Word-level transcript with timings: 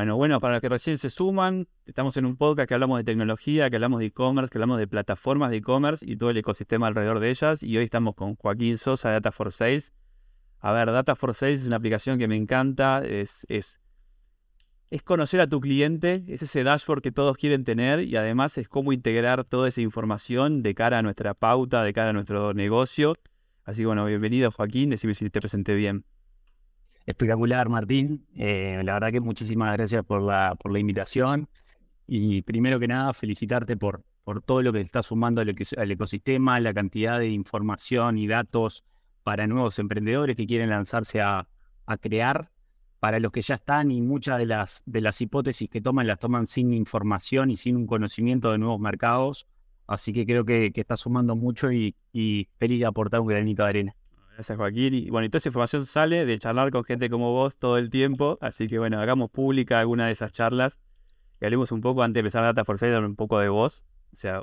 Bueno, 0.00 0.16
bueno, 0.16 0.40
para 0.40 0.54
los 0.54 0.62
que 0.62 0.70
recién 0.70 0.96
se 0.96 1.10
suman, 1.10 1.68
estamos 1.84 2.16
en 2.16 2.24
un 2.24 2.38
podcast 2.38 2.66
que 2.66 2.72
hablamos 2.72 2.96
de 2.96 3.04
tecnología, 3.04 3.68
que 3.68 3.76
hablamos 3.76 4.00
de 4.00 4.06
e-commerce, 4.06 4.50
que 4.50 4.56
hablamos 4.56 4.78
de 4.78 4.86
plataformas 4.86 5.50
de 5.50 5.58
e-commerce 5.58 6.06
y 6.08 6.16
todo 6.16 6.30
el 6.30 6.38
ecosistema 6.38 6.86
alrededor 6.86 7.20
de 7.20 7.28
ellas. 7.28 7.62
Y 7.62 7.76
hoy 7.76 7.84
estamos 7.84 8.14
con 8.14 8.34
Joaquín 8.34 8.78
Sosa 8.78 9.10
de 9.10 9.16
Data 9.16 9.30
for 9.30 9.52
Sales. 9.52 9.92
A 10.58 10.72
ver, 10.72 10.90
Data 10.90 11.14
for 11.16 11.34
Sales 11.34 11.60
es 11.60 11.66
una 11.66 11.76
aplicación 11.76 12.18
que 12.18 12.28
me 12.28 12.36
encanta, 12.36 13.02
es, 13.04 13.44
es, 13.50 13.78
es 14.88 15.02
conocer 15.02 15.42
a 15.42 15.46
tu 15.46 15.60
cliente, 15.60 16.24
es 16.28 16.40
ese 16.40 16.64
dashboard 16.64 17.02
que 17.02 17.12
todos 17.12 17.36
quieren 17.36 17.64
tener 17.64 18.00
y 18.00 18.16
además 18.16 18.56
es 18.56 18.70
cómo 18.70 18.94
integrar 18.94 19.44
toda 19.44 19.68
esa 19.68 19.82
información 19.82 20.62
de 20.62 20.74
cara 20.74 21.00
a 21.00 21.02
nuestra 21.02 21.34
pauta, 21.34 21.84
de 21.84 21.92
cara 21.92 22.08
a 22.08 22.14
nuestro 22.14 22.54
negocio. 22.54 23.16
Así 23.64 23.82
que 23.82 23.86
bueno, 23.86 24.06
bienvenido 24.06 24.50
Joaquín, 24.50 24.88
decime 24.88 25.14
si 25.14 25.28
te 25.28 25.40
presenté 25.40 25.74
bien. 25.74 26.06
Espectacular, 27.10 27.68
Martín. 27.68 28.24
Eh, 28.36 28.80
la 28.84 28.94
verdad 28.94 29.10
que 29.10 29.20
muchísimas 29.20 29.72
gracias 29.72 30.04
por 30.04 30.22
la, 30.22 30.54
por 30.54 30.72
la 30.72 30.78
invitación. 30.78 31.48
Y 32.06 32.42
primero 32.42 32.78
que 32.78 32.86
nada, 32.86 33.12
felicitarte 33.12 33.76
por, 33.76 34.04
todo 34.44 34.62
lo 34.62 34.72
que 34.72 34.80
estás 34.80 35.06
sumando 35.06 35.40
al, 35.40 35.48
ecosistema, 35.90 36.60
la 36.60 36.72
cantidad 36.72 37.18
de 37.18 37.28
información 37.28 38.16
y 38.16 38.28
datos 38.28 38.84
para 39.24 39.48
nuevos 39.48 39.80
emprendedores 39.80 40.36
que 40.36 40.46
quieren 40.46 40.70
lanzarse 40.70 41.20
a, 41.20 41.48
crear, 42.00 42.52
para 43.00 43.18
los 43.18 43.32
que 43.32 43.42
ya 43.42 43.56
están 43.56 43.90
y 43.90 44.00
muchas 44.00 44.38
de 44.38 44.46
las, 44.46 44.84
de 44.86 45.00
las 45.00 45.20
hipótesis 45.20 45.68
que 45.68 45.80
toman 45.80 46.06
las 46.06 46.20
toman 46.20 46.46
sin 46.46 46.72
información 46.72 47.50
y 47.50 47.56
sin 47.56 47.74
un 47.74 47.88
conocimiento 47.88 48.52
de 48.52 48.58
nuevos 48.58 48.78
mercados. 48.78 49.48
Así 49.88 50.12
que 50.12 50.24
creo 50.24 50.44
que, 50.44 50.70
que 50.72 50.82
estás 50.82 51.00
sumando 51.00 51.34
mucho 51.34 51.72
y 51.72 51.96
feliz 52.56 52.78
de 52.78 52.86
aportar 52.86 53.20
un 53.20 53.26
granito 53.26 53.64
de 53.64 53.68
arena. 53.68 53.96
Gracias, 54.40 54.56
Joaquín. 54.56 54.94
Y 54.94 55.10
bueno, 55.10 55.26
y 55.26 55.28
toda 55.28 55.36
esa 55.36 55.50
información 55.50 55.84
sale 55.84 56.24
de 56.24 56.38
charlar 56.38 56.70
con 56.70 56.82
gente 56.82 57.10
como 57.10 57.30
vos 57.30 57.58
todo 57.58 57.76
el 57.76 57.90
tiempo. 57.90 58.38
Así 58.40 58.68
que 58.68 58.78
bueno, 58.78 58.98
hagamos 58.98 59.30
pública 59.30 59.80
alguna 59.80 60.06
de 60.06 60.12
esas 60.12 60.32
charlas. 60.32 60.80
Y 61.42 61.44
hablemos 61.44 61.72
un 61.72 61.82
poco, 61.82 62.02
antes 62.02 62.14
de 62.14 62.20
empezar 62.20 62.44
Data 62.44 62.64
for 62.64 62.78
Sale, 62.78 62.96
un 63.00 63.16
poco 63.16 63.38
de 63.38 63.50
vos. 63.50 63.84
O 64.10 64.16
sea, 64.16 64.40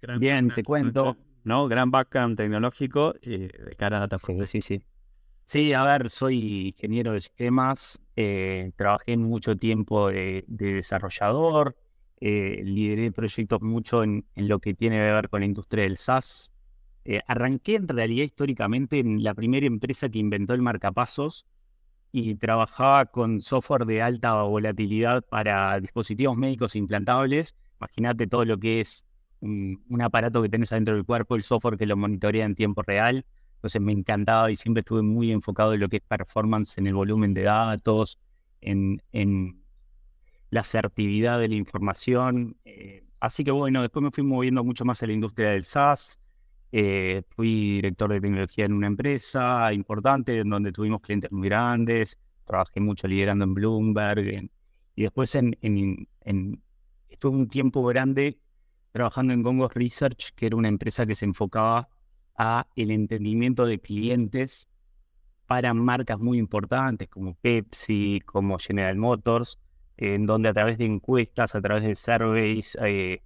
gran 0.00 0.18
Bien, 0.18 0.48
te 0.48 0.62
cuento. 0.62 1.18
¿No? 1.42 1.68
Gran 1.68 1.90
background 1.90 2.38
tecnológico 2.38 3.16
eh, 3.20 3.50
de 3.66 3.76
cara 3.76 3.98
a 3.98 4.00
Data 4.00 4.18
for 4.18 4.34
Sale. 4.34 4.46
Sí, 4.46 4.62
sí. 4.62 4.82
Sí, 5.44 5.74
a 5.74 5.84
ver, 5.84 6.08
soy 6.08 6.68
ingeniero 6.68 7.12
de 7.12 7.20
sistemas. 7.20 8.00
Eh, 8.16 8.72
trabajé 8.76 9.18
mucho 9.18 9.56
tiempo 9.56 10.08
de, 10.08 10.46
de 10.48 10.72
desarrollador. 10.72 11.76
Eh, 12.18 12.62
lideré 12.64 13.12
proyectos 13.12 13.60
mucho 13.60 14.04
en, 14.04 14.24
en 14.36 14.48
lo 14.48 14.58
que 14.58 14.72
tiene 14.72 14.96
que 14.96 15.12
ver 15.12 15.28
con 15.28 15.40
la 15.40 15.46
industria 15.46 15.84
del 15.84 15.98
SaaS, 15.98 16.50
eh, 17.04 17.20
arranqué 17.26 17.76
en 17.76 17.88
realidad 17.88 18.24
históricamente 18.24 18.98
en 18.98 19.22
la 19.22 19.34
primera 19.34 19.66
empresa 19.66 20.08
que 20.08 20.18
inventó 20.18 20.54
el 20.54 20.62
marcapasos 20.62 21.46
y 22.12 22.36
trabajaba 22.36 23.06
con 23.06 23.42
software 23.42 23.86
de 23.86 24.00
alta 24.00 24.42
volatilidad 24.42 25.24
para 25.28 25.80
dispositivos 25.80 26.36
médicos 26.36 26.76
implantables. 26.76 27.56
Imagínate 27.80 28.26
todo 28.26 28.44
lo 28.44 28.58
que 28.58 28.80
es 28.80 29.04
un, 29.40 30.00
aparato 30.00 30.40
que 30.40 30.48
tenés 30.48 30.72
adentro 30.72 30.94
del 30.94 31.04
cuerpo, 31.04 31.36
el 31.36 31.42
software 31.42 31.76
que 31.76 31.86
lo 31.86 31.96
monitorea 31.96 32.44
en 32.44 32.54
tiempo 32.54 32.82
real. 32.82 33.26
Entonces 33.56 33.82
me 33.82 33.92
encantaba 33.92 34.50
y 34.50 34.56
siempre 34.56 34.80
estuve 34.80 35.02
muy 35.02 35.32
enfocado 35.32 35.74
en 35.74 35.80
lo 35.80 35.88
que 35.88 35.96
es 35.96 36.02
performance 36.02 36.78
en 36.78 36.86
el 36.86 36.94
volumen 36.94 37.34
de 37.34 37.42
datos, 37.42 38.18
en, 38.60 39.02
en 39.12 39.62
la 40.50 40.60
asertividad 40.60 41.40
de 41.40 41.48
la 41.48 41.54
información. 41.56 42.56
Eh, 42.64 43.04
así 43.20 43.44
que 43.44 43.50
bueno, 43.50 43.82
después 43.82 44.02
me 44.02 44.10
fui 44.10 44.22
moviendo 44.22 44.64
mucho 44.64 44.84
más 44.84 45.02
a 45.02 45.06
la 45.06 45.12
industria 45.12 45.50
del 45.50 45.64
SaaS. 45.64 46.18
Eh, 46.76 47.22
fui 47.36 47.76
director 47.76 48.10
de 48.10 48.20
tecnología 48.20 48.64
en 48.64 48.72
una 48.72 48.88
empresa 48.88 49.72
importante, 49.72 50.40
en 50.40 50.50
donde 50.50 50.72
tuvimos 50.72 51.02
clientes 51.02 51.30
muy 51.30 51.48
grandes, 51.48 52.18
trabajé 52.44 52.80
mucho 52.80 53.06
liderando 53.06 53.44
en 53.44 53.54
Bloomberg, 53.54 54.50
y 54.96 55.02
después 55.02 55.32
estuve 55.36 56.08
un 57.22 57.46
tiempo 57.46 57.84
grande 57.84 58.40
trabajando 58.90 59.32
en 59.32 59.44
Gongos 59.44 59.72
Research, 59.72 60.32
que 60.34 60.46
era 60.46 60.56
una 60.56 60.66
empresa 60.66 61.06
que 61.06 61.14
se 61.14 61.26
enfocaba 61.26 61.88
a 62.36 62.66
el 62.74 62.90
entendimiento 62.90 63.66
de 63.66 63.78
clientes 63.78 64.66
para 65.46 65.74
marcas 65.74 66.18
muy 66.18 66.38
importantes 66.38 67.08
como 67.08 67.36
Pepsi, 67.36 68.20
como 68.26 68.58
General 68.58 68.96
Motors, 68.96 69.60
en 69.96 70.26
donde 70.26 70.48
a 70.48 70.52
través 70.52 70.76
de 70.78 70.86
encuestas, 70.86 71.54
a 71.54 71.62
través 71.62 71.84
de 71.84 71.94
surveys, 71.94 72.76
eh, 72.82 73.22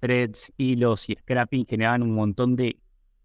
threads, 0.00 0.50
hilos 0.56 1.10
y 1.10 1.14
scrapping 1.14 1.66
generaban 1.66 2.02
un 2.02 2.14
montón 2.14 2.56
de 2.56 2.80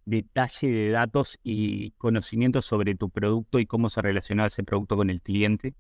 detalle 0.06 0.70
de 0.70 0.90
datos 0.92 1.40
y 1.44 1.92
conocimientos 1.92 2.66
sobre 2.66 2.96
tu 2.96 3.10
producto 3.10 3.60
y 3.60 3.66
cómo 3.66 3.90
se 3.90 4.02
relaciona 4.02 4.46
ese 4.46 4.64
producto 4.64 4.98
con 4.98 5.10
el 5.10 5.22
cliente. 5.22 5.76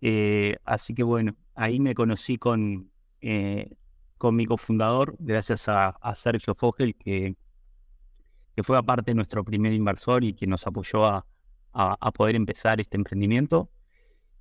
Eh, 0.00 0.56
así 0.64 0.94
que 0.94 1.02
bueno, 1.02 1.36
ahí 1.54 1.80
me 1.80 1.94
conocí 1.94 2.38
con, 2.38 2.90
eh, 3.20 3.76
con 4.18 4.36
mi 4.36 4.46
cofundador, 4.46 5.16
gracias 5.18 5.68
a, 5.68 5.94
Sergio 6.14 6.54
Fogel, 6.54 6.94
que, 6.94 7.36
que, 8.56 8.62
fue 8.62 8.78
aparte 8.78 9.14
nuestro 9.14 9.44
primer 9.44 9.72
inversor 9.72 10.24
y 10.24 10.34
que 10.34 10.46
nos 10.46 10.66
apoyó 10.66 11.04
a, 11.04 11.26
a, 11.72 11.96
a, 12.00 12.12
poder 12.12 12.36
empezar 12.36 12.80
este 12.80 12.96
emprendimiento. 12.96 13.70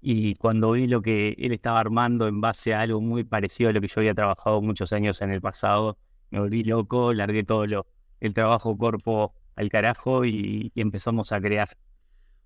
Y 0.01 0.35
cuando 0.35 0.71
vi 0.71 0.87
lo 0.87 1.01
que 1.01 1.35
él 1.37 1.51
estaba 1.51 1.79
armando 1.79 2.27
en 2.27 2.39
base 2.39 2.73
a 2.73 2.81
algo 2.81 3.01
muy 3.01 3.25
parecido 3.25 3.69
a 3.69 3.73
lo 3.73 3.81
que 3.81 3.89
yo 3.89 3.99
había 3.99 4.13
trabajado 4.13 4.61
muchos 4.61 4.93
años 4.93 5.21
en 5.21 5.31
el 5.31 5.41
pasado, 5.41 5.97
me 6.31 6.39
volví 6.39 6.63
loco, 6.63 7.13
largué 7.13 7.43
todo 7.43 7.67
lo, 7.67 7.85
el 8.19 8.34
trabajo 8.34 8.78
corpo 8.78 9.34
al 9.56 9.69
carajo 9.69 10.25
y, 10.25 10.72
empezamos 10.75 11.31
a 11.31 11.41
crear. 11.41 11.78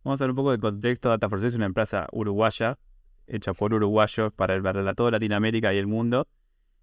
Vamos 0.04 0.20
a 0.20 0.24
dar 0.24 0.32
un 0.32 0.36
poco 0.36 0.52
de 0.52 0.60
contexto. 0.60 1.10
DataForce 1.10 1.48
es 1.48 1.56
una 1.56 1.66
empresa 1.66 2.08
uruguaya, 2.12 2.78
hecha 3.28 3.54
por 3.54 3.74
uruguayos 3.74 4.34
para, 4.34 4.56
el, 4.56 4.64
para 4.64 4.94
toda 4.94 5.12
Latinoamérica 5.12 5.74
y 5.74 5.78
el 5.78 5.88
mundo. 5.88 6.28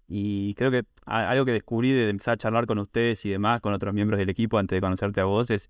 Y 0.07 0.55
creo 0.55 0.71
que 0.71 0.83
algo 1.05 1.45
que 1.45 1.51
descubrí 1.51 1.91
de 1.91 2.09
empezar 2.09 2.33
a 2.33 2.37
charlar 2.37 2.65
con 2.65 2.79
ustedes 2.79 3.25
y 3.25 3.29
demás, 3.29 3.61
con 3.61 3.73
otros 3.73 3.93
miembros 3.93 4.17
del 4.17 4.29
equipo 4.29 4.57
antes 4.57 4.75
de 4.75 4.81
conocerte 4.81 5.21
a 5.21 5.25
vos, 5.25 5.49
es 5.49 5.69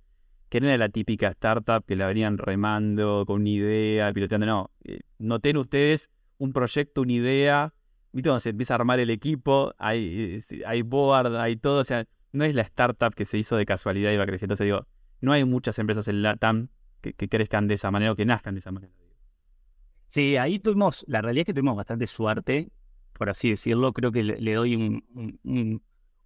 que 0.49 0.59
no 0.59 0.67
era 0.67 0.77
la 0.77 0.89
típica 0.89 1.29
startup 1.29 1.85
que 1.85 1.95
la 1.95 2.07
venían 2.07 2.37
remando 2.37 3.23
con 3.25 3.41
una 3.41 3.49
idea, 3.49 4.11
piloteando. 4.11 4.45
No, 4.45 4.71
eh, 4.83 4.99
noté 5.17 5.51
en 5.51 5.57
ustedes 5.57 6.09
un 6.37 6.53
proyecto, 6.53 7.01
una 7.01 7.13
idea. 7.13 7.73
¿Viste 8.11 8.29
cuando 8.29 8.41
se 8.41 8.49
empieza 8.49 8.73
a 8.73 8.75
armar 8.75 8.99
el 8.99 9.09
equipo? 9.09 9.73
Hay, 9.77 10.41
eh, 10.49 10.63
hay 10.65 10.81
board, 10.81 11.35
hay 11.37 11.55
todo. 11.55 11.79
O 11.79 11.83
sea, 11.83 12.05
no 12.31 12.43
es 12.45 12.55
la 12.55 12.61
startup 12.63 13.13
que 13.13 13.25
se 13.25 13.37
hizo 13.37 13.55
de 13.55 13.65
casualidad 13.65 14.11
y 14.11 14.17
va 14.17 14.25
creciendo. 14.25 14.53
Entonces 14.53 14.65
digo, 14.65 14.87
no 15.19 15.33
hay 15.33 15.45
muchas 15.45 15.77
empresas 15.79 16.07
en 16.07 16.21
LATAM 16.21 16.69
que, 17.01 17.13
que 17.13 17.29
crezcan 17.29 17.67
de 17.67 17.75
esa 17.75 17.91
manera 17.91 18.11
o 18.11 18.15
que 18.15 18.25
nazcan 18.25 18.53
de 18.55 18.59
esa 18.59 18.71
manera. 18.71 18.93
Sí, 20.07 20.35
ahí 20.35 20.59
tuvimos, 20.59 21.05
la 21.07 21.21
realidad 21.21 21.43
es 21.43 21.45
que 21.45 21.53
tuvimos 21.53 21.77
bastante 21.77 22.05
suerte, 22.05 22.69
por 23.13 23.29
así 23.29 23.51
decirlo. 23.51 23.93
Creo 23.93 24.11
que 24.11 24.23
le, 24.23 24.53
doy 24.53 24.75
un, 24.75 25.39
un, 25.43 25.81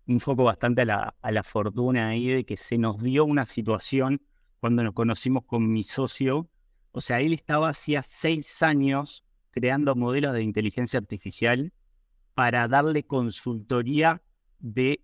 un, 0.07 0.19
foco 0.19 0.43
bastante 0.43 0.81
a 0.81 0.85
la, 0.85 1.16
a 1.21 1.31
la 1.31 1.43
fortuna 1.43 2.07
ahí 2.07 2.27
de 2.27 2.45
que 2.45 2.57
se 2.57 2.79
nos 2.79 3.01
dio 3.03 3.25
una 3.25 3.45
situación 3.45 4.22
cuando 4.59 4.83
nos 4.83 4.93
conocimos 4.93 5.43
con 5.45 5.72
mi 5.72 5.83
socio. 5.83 6.49
O 6.93 7.01
sea, 7.01 7.22
él 7.22 7.33
estaba 7.33 7.69
hacía 7.69 8.01
seis 8.01 8.63
años 8.63 9.23
creando 9.51 9.95
modelos 9.95 10.33
de 10.33 10.41
inteligencia 10.41 10.97
artificial 10.97 11.72
para 12.33 12.67
darle 12.67 13.03
consultoría 13.03 14.23
de 14.57 15.03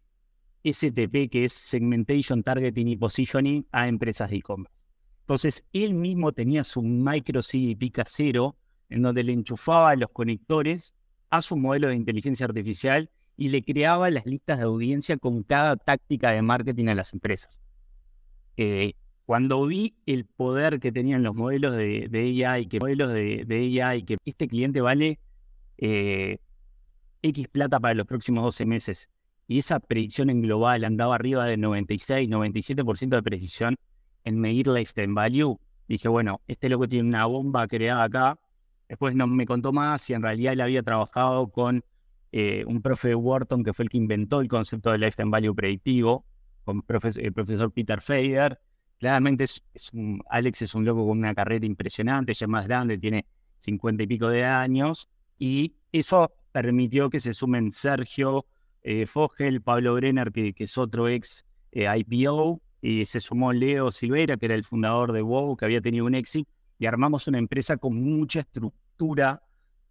STP, 0.63 1.29
que 1.29 1.45
es 1.45 1.53
Segmentation, 1.53 2.43
Targeting 2.43 2.87
y 2.87 2.95
Positioning, 2.97 3.67
a 3.71 3.87
empresas 3.87 4.29
de 4.29 4.37
e-commerce. 4.37 4.85
Entonces, 5.21 5.63
él 5.73 5.93
mismo 5.93 6.31
tenía 6.31 6.63
su 6.63 6.81
micro 6.81 7.41
CDP 7.41 7.91
casero, 7.91 8.55
en 8.89 9.01
donde 9.01 9.23
le 9.23 9.33
enchufaba 9.33 9.95
los 9.95 10.09
conectores 10.09 10.93
a 11.29 11.41
su 11.41 11.55
modelo 11.55 11.87
de 11.87 11.95
inteligencia 11.95 12.45
artificial 12.45 13.09
y 13.37 13.49
le 13.49 13.63
creaba 13.63 14.09
las 14.11 14.25
listas 14.25 14.57
de 14.57 14.65
audiencia 14.65 15.17
con 15.17 15.43
cada 15.43 15.77
táctica 15.77 16.31
de 16.31 16.41
marketing 16.41 16.87
a 16.87 16.95
las 16.95 17.13
empresas. 17.13 17.59
Eh, 18.57 18.93
cuando 19.25 19.65
vi 19.65 19.95
el 20.05 20.25
poder 20.25 20.79
que 20.79 20.91
tenían 20.91 21.23
los 21.23 21.35
modelos 21.35 21.75
de, 21.75 22.07
de 22.09 22.45
AI, 22.45 22.67
que 22.67 22.79
modelos 22.79 23.13
de, 23.13 23.81
AI, 23.81 24.03
que 24.03 24.17
este 24.25 24.47
cliente 24.47 24.81
vale 24.81 25.19
eh, 25.77 26.39
X 27.21 27.47
plata 27.47 27.79
para 27.79 27.93
los 27.93 28.05
próximos 28.05 28.43
12 28.43 28.65
meses, 28.65 29.09
y 29.51 29.59
esa 29.59 29.81
predicción 29.81 30.29
en 30.29 30.41
global 30.41 30.85
andaba 30.85 31.15
arriba 31.15 31.45
del 31.45 31.59
96, 31.59 32.29
97% 32.29 33.09
de 33.09 33.21
precisión 33.21 33.75
en 34.23 34.39
medir 34.39 34.67
lifetime 34.67 35.13
value, 35.13 35.59
dije, 35.89 36.07
bueno, 36.07 36.39
este 36.47 36.69
loco 36.69 36.87
tiene 36.87 37.09
una 37.09 37.25
bomba 37.25 37.67
creada 37.67 38.05
acá. 38.05 38.39
Después 38.87 39.13
no 39.13 39.27
me 39.27 39.45
contó 39.45 39.73
más 39.73 40.09
y 40.09 40.13
en 40.13 40.21
realidad 40.21 40.53
él 40.53 40.61
había 40.61 40.83
trabajado 40.83 41.49
con 41.49 41.83
eh, 42.31 42.63
un 42.65 42.81
profe 42.81 43.09
de 43.09 43.15
Wharton 43.15 43.61
que 43.61 43.73
fue 43.73 43.83
el 43.83 43.89
que 43.89 43.97
inventó 43.97 44.39
el 44.39 44.47
concepto 44.47 44.89
de 44.89 44.99
lifetime 44.99 45.31
value 45.31 45.53
predictivo, 45.53 46.23
con 46.63 46.85
el 47.17 47.33
profesor 47.33 47.73
Peter 47.73 47.99
Fader. 47.99 48.57
Claramente 48.99 49.43
es, 49.43 49.61
Alex 50.29 50.61
es 50.61 50.75
un 50.75 50.85
loco 50.85 51.05
con 51.05 51.17
una 51.17 51.35
carrera 51.35 51.65
impresionante, 51.65 52.33
ya 52.33 52.45
es 52.45 52.49
más 52.49 52.65
grande, 52.69 52.97
tiene 52.97 53.25
cincuenta 53.59 54.03
y 54.03 54.07
pico 54.07 54.29
de 54.29 54.45
años, 54.45 55.09
y 55.37 55.75
eso 55.91 56.31
permitió 56.53 57.09
que 57.09 57.19
se 57.19 57.33
sumen 57.33 57.73
Sergio 57.73 58.45
eh, 58.83 59.05
Fogel, 59.05 59.61
Pablo 59.61 59.95
Brenner, 59.95 60.31
que, 60.31 60.53
es 60.57 60.77
otro 60.77 61.07
ex 61.07 61.45
eh, 61.71 61.87
IPO, 61.87 62.61
y 62.81 63.05
se 63.05 63.19
sumó 63.19 63.53
Leo 63.53 63.91
Silveira, 63.91 64.37
que 64.37 64.47
era 64.47 64.55
el 64.55 64.63
fundador 64.63 65.11
de 65.11 65.21
WoW, 65.21 65.55
que 65.55 65.65
había 65.65 65.81
tenido 65.81 66.05
un 66.05 66.15
éxito, 66.15 66.49
y 66.79 66.87
armamos 66.87 67.27
una 67.27 67.37
empresa 67.37 67.77
con 67.77 67.93
mucha 67.95 68.39
estructura 68.41 69.43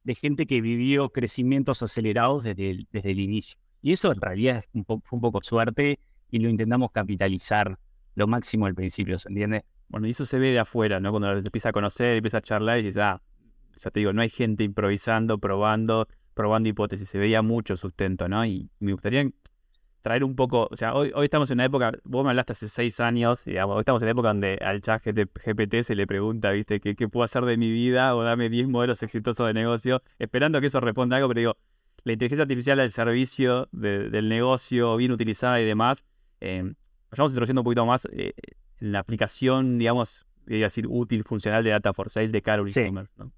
de 0.02 0.14
gente 0.14 0.46
que 0.46 0.60
vivió 0.60 1.10
crecimientos 1.10 1.82
acelerados 1.82 2.42
desde 2.42 2.70
el, 2.70 2.88
desde 2.90 3.12
el 3.12 3.20
inicio. 3.20 3.58
Y 3.82 3.92
eso 3.92 4.12
en 4.12 4.20
realidad 4.20 4.64
fue 4.72 5.00
un 5.10 5.20
poco 5.20 5.40
suerte 5.42 6.00
y 6.30 6.38
lo 6.38 6.48
intentamos 6.48 6.90
capitalizar 6.90 7.78
lo 8.14 8.26
máximo 8.26 8.66
al 8.66 8.74
principio, 8.74 9.18
¿se 9.18 9.28
entiende? 9.28 9.64
Bueno, 9.88 10.06
y 10.06 10.10
eso 10.10 10.26
se 10.26 10.38
ve 10.38 10.50
de 10.50 10.58
afuera, 10.58 11.00
¿no? 11.00 11.10
Cuando 11.10 11.32
te 11.40 11.46
empieza 11.46 11.70
a 11.70 11.72
conocer, 11.72 12.16
empieza 12.16 12.38
a 12.38 12.42
charlar 12.42 12.78
y 12.78 12.82
dices, 12.82 13.02
ah, 13.02 13.22
ya 13.76 13.90
te 13.90 14.00
digo, 14.00 14.12
no 14.12 14.22
hay 14.22 14.28
gente 14.28 14.62
improvisando, 14.62 15.38
probando, 15.38 16.06
probando 16.34 16.68
hipótesis, 16.68 17.08
se 17.08 17.18
veía 17.18 17.42
mucho 17.42 17.76
sustento, 17.76 18.28
¿no? 18.28 18.44
Y 18.44 18.70
me 18.78 18.92
gustaría 18.92 19.30
traer 20.02 20.24
un 20.24 20.34
poco, 20.34 20.68
o 20.70 20.76
sea, 20.76 20.94
hoy, 20.94 21.12
hoy 21.14 21.24
estamos 21.24 21.50
en 21.50 21.56
una 21.56 21.66
época, 21.66 21.92
vos 22.04 22.24
me 22.24 22.30
hablaste 22.30 22.52
hace 22.52 22.68
seis 22.68 23.00
años, 23.00 23.44
digamos, 23.44 23.76
hoy 23.76 23.80
estamos 23.80 24.00
en 24.02 24.06
una 24.06 24.12
época 24.12 24.28
donde 24.28 24.58
al 24.62 24.80
chat 24.80 25.02
GPT 25.04 25.82
se 25.82 25.94
le 25.94 26.06
pregunta, 26.06 26.50
viste, 26.52 26.80
¿qué, 26.80 26.94
qué 26.94 27.08
puedo 27.08 27.24
hacer 27.24 27.44
de 27.44 27.56
mi 27.56 27.70
vida? 27.70 28.14
O 28.16 28.22
dame 28.22 28.48
10 28.48 28.68
modelos 28.68 29.02
exitosos 29.02 29.46
de 29.46 29.54
negocio, 29.54 30.02
esperando 30.18 30.60
que 30.60 30.68
eso 30.68 30.80
responda 30.80 31.16
algo, 31.16 31.28
pero 31.28 31.40
digo, 31.40 31.56
la 32.04 32.12
inteligencia 32.14 32.42
artificial 32.42 32.80
al 32.80 32.90
servicio 32.90 33.68
del 33.72 34.28
negocio, 34.28 34.96
bien 34.96 35.12
utilizada 35.12 35.60
y 35.60 35.66
demás, 35.66 36.04
eh, 36.40 36.72
vayamos 37.10 37.32
introduciendo 37.32 37.60
un 37.60 37.64
poquito 37.64 37.84
más 37.84 38.08
eh, 38.12 38.32
la 38.78 39.00
aplicación, 39.00 39.78
digamos, 39.78 40.26
decir, 40.46 40.86
útil, 40.88 41.24
funcional 41.24 41.62
de 41.62 41.70
Data 41.70 41.92
for 41.92 42.08
Sale 42.08 42.28
de 42.28 42.42
cara 42.42 42.62
e-commerce, 42.66 43.12
¿no? 43.18 43.32